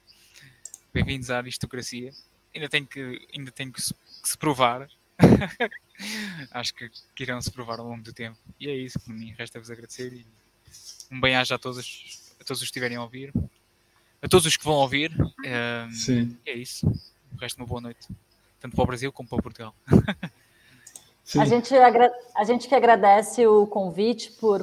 [0.94, 2.12] Bem-vindos à aristocracia.
[2.54, 4.88] Ainda tem que, ainda tem que, se, que se provar.
[6.52, 8.38] Acho que, que, irão se provar ao longo do tempo.
[8.60, 10.26] E é isso, por mim, resta-vos agradecer e
[11.12, 13.34] um bem-aja a todos, a todos os que estiverem a ouvir,
[14.22, 15.12] a todos os que vão ouvir.
[15.20, 16.38] Uh, Sim.
[16.46, 16.88] É isso.
[17.32, 18.08] O resto, uma boa noite
[18.64, 19.76] tanto para o Brasil como para Portugal.
[21.38, 24.62] a, gente a gente que agradece o convite por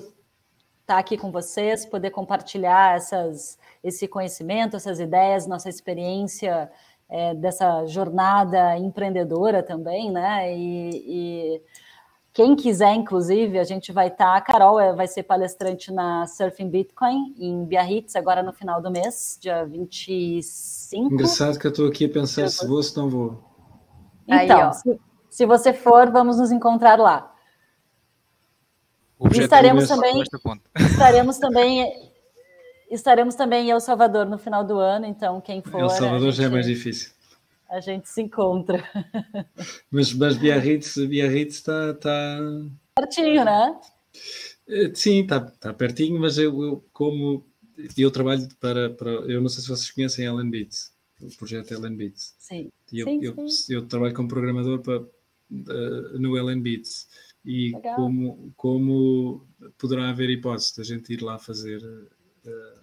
[0.80, 6.72] estar aqui com vocês, poder compartilhar essas, esse conhecimento, essas ideias, nossa experiência
[7.10, 10.50] é, dessa jornada empreendedora também, né?
[10.56, 11.62] E, e
[12.32, 14.24] quem quiser, inclusive, a gente vai estar.
[14.24, 18.80] Tá, a Carol é, vai ser palestrante na Surfing Bitcoin em Biarritz, agora no final
[18.80, 21.12] do mês, dia 25.
[21.12, 23.49] Engraçado que eu estou aqui a pensar se vou ou se não vou.
[24.26, 27.34] Então, Aí, se, se, você for, vamos nos encontrar lá.
[29.32, 30.22] Estaremos também,
[30.78, 32.10] estaremos também.
[32.90, 35.80] Estaremos também em El Salvador no final do ano, então quem for.
[35.80, 36.36] El Salvador gente...
[36.36, 37.12] já é mais difícil
[37.68, 38.82] a gente se encontra.
[39.92, 42.40] Mas, mas Biarritz, Biarritz está, está...
[42.96, 43.78] Pertinho, né?
[44.68, 47.44] Eh, sim, está, está pertinho, mas eu, eu, como
[47.96, 49.10] eu trabalho para, para.
[49.10, 52.34] Eu não sei se vocês conhecem Ellen Beats, o projeto Ellen Beats.
[52.38, 52.70] Sim.
[52.92, 53.74] Eu, sim, eu, sim.
[53.74, 57.08] eu, trabalho como programador para, uh, no Ellen Beats.
[57.44, 59.46] E como, como
[59.78, 61.82] poderá haver hipótese da gente ir lá fazer.
[61.82, 62.80] Uh,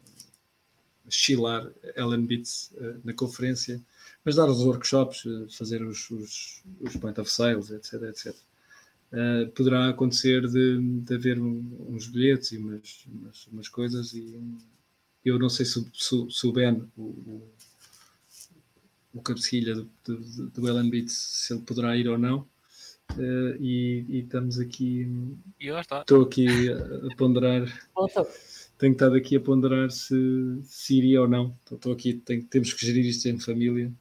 [1.10, 3.82] chilar Ellen Beats uh, na conferência
[4.28, 8.36] mas dar os workshops, eh, fazer os, os, os point of sales, etc, etc.
[9.14, 14.38] Uh, poderá acontecer de, de haver um, uns bilhetes e umas, umas, umas, coisas e
[15.24, 17.54] eu não sei se, se, se o Ben, o, o,
[19.18, 22.48] o cabecilha do, do, do Ellen Beats, se ele poderá ir ou não.
[23.14, 25.08] Uh, e, e, estamos aqui.
[25.60, 27.66] Estou aqui a, a ponderar.
[28.78, 30.16] Tenho estado aqui a ponderar se,
[30.64, 31.58] se iria ou não.
[31.72, 33.92] Estou aqui, tenho, temos que gerir isto em família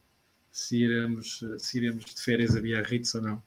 [0.56, 3.42] se iremos, se iremos de férias a Biarritz ou não.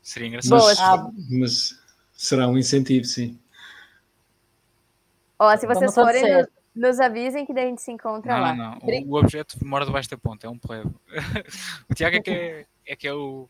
[0.00, 0.62] Seria engraçado.
[0.62, 1.10] Mas, ah.
[1.30, 1.78] mas
[2.12, 3.36] será um incentivo, sim.
[5.36, 6.46] Ó, se vocês forem,
[6.78, 8.54] nos, avisem que daí a gente se encontra não, lá.
[8.54, 10.90] Não, o, o objeto mora debaixo da ponte, é um plebe.
[11.90, 13.48] o Tiago é que é, é que é o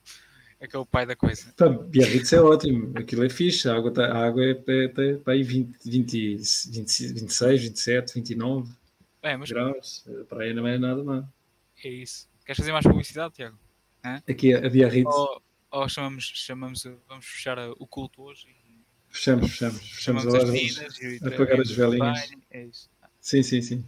[0.60, 1.52] é que é o pai da coisa.
[1.52, 5.16] Tá, Biarritz é ótimo, aquilo é fixe, a água, tá, a água é, é, é
[5.16, 6.36] para aí 20, 20,
[6.72, 8.72] 20, 26, 27, 29
[9.22, 9.50] é, mas...
[9.50, 11.28] graus, a praia não é nada mal.
[11.84, 12.28] É isso.
[12.44, 13.58] Queres fazer mais publicidade, Tiago?
[14.04, 14.22] Hã?
[14.28, 15.14] Aqui a Biarritz.
[15.14, 18.48] Ou, ou chamamos, chamamos, vamos fechar o culto hoje?
[19.10, 19.78] Fechamos, fechamos.
[19.78, 22.30] Fechamos, fechamos as vidas, apagar as velinhas.
[22.50, 22.90] É isso.
[23.28, 23.84] Sim, sim, sim.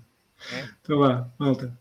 [0.52, 0.68] É?
[0.82, 1.74] Então vá, malta.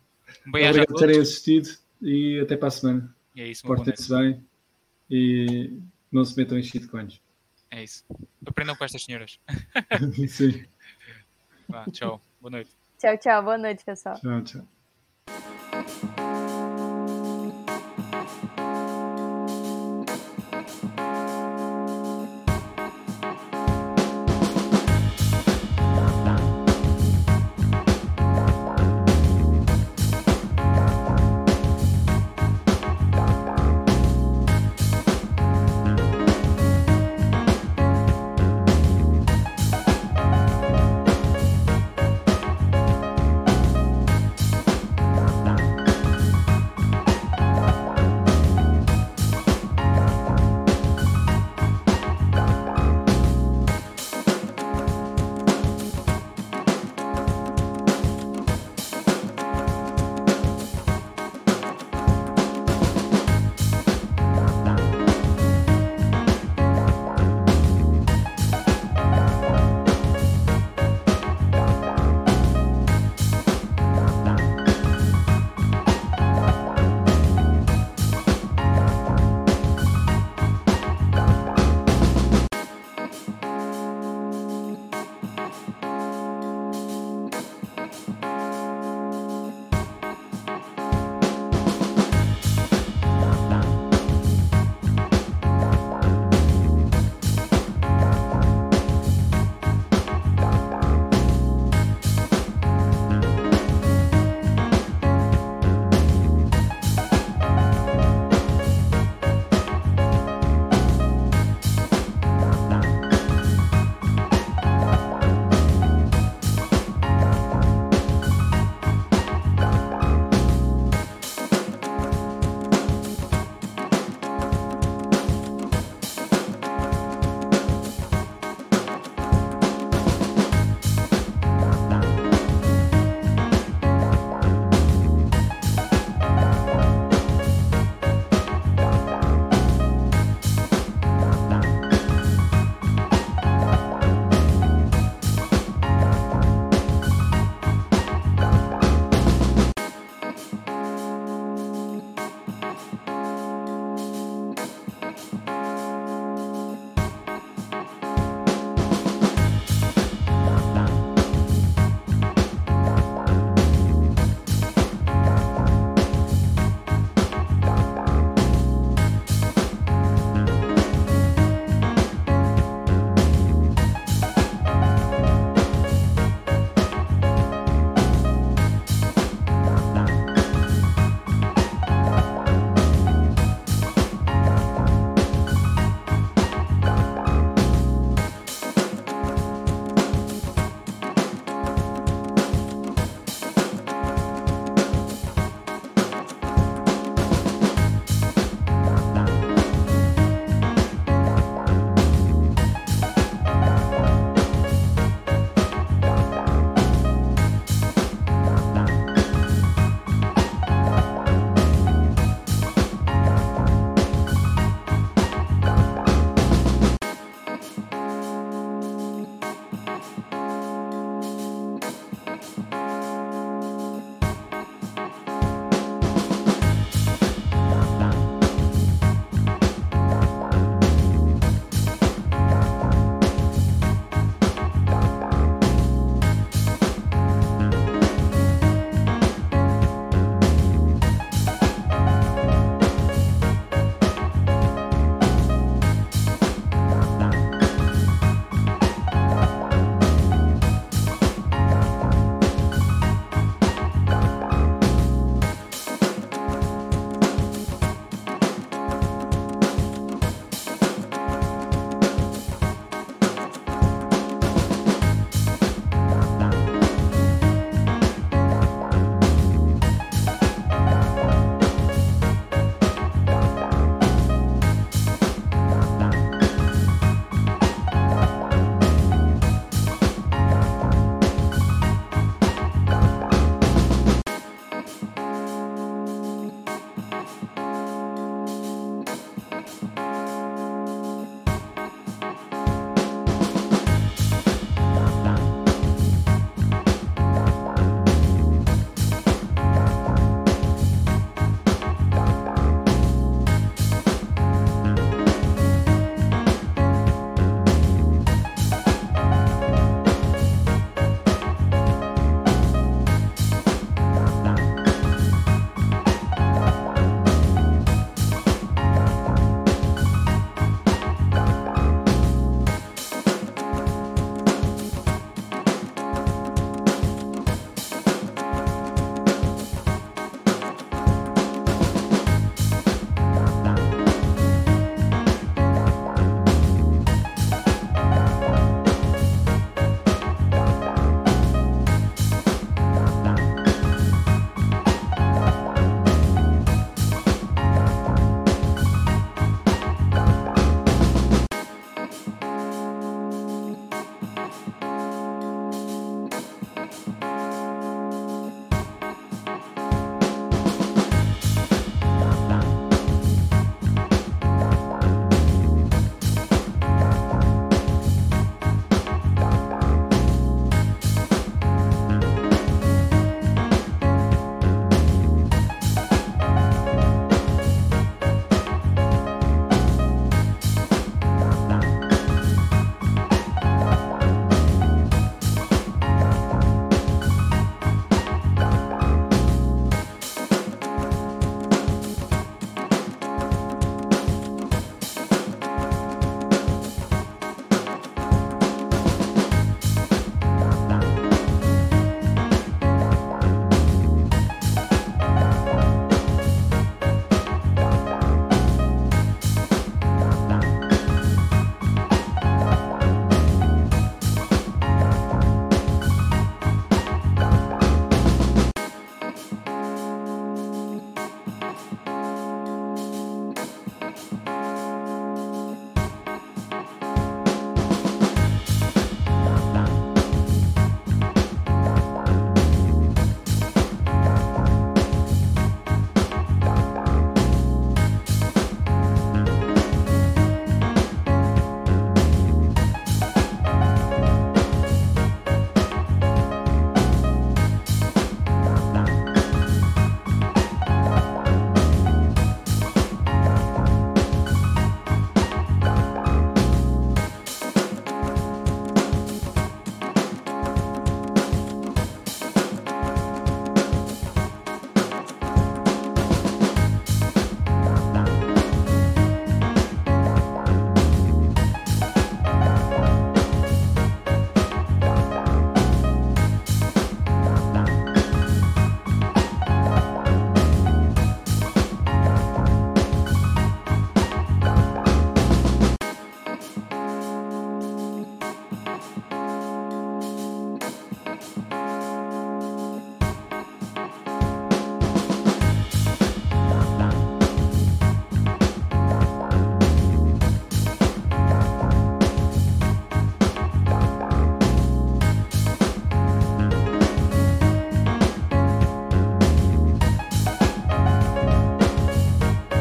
[0.48, 3.16] Um Obrigado por terem assistido e até para a semana.
[3.36, 4.42] É isso, Portem-se bem
[5.12, 5.78] e
[6.10, 7.20] não se metam em shitcoins.
[7.70, 8.06] É isso.
[8.46, 9.42] Aprendam com estas senhoras.
[10.30, 10.66] sim.
[11.68, 12.22] Vá, tchau.
[12.40, 12.72] Boa noite.
[12.98, 13.44] Tchau, tchau.
[13.44, 14.16] Boa noite, pessoal.
[14.16, 14.68] Tchau, tchau.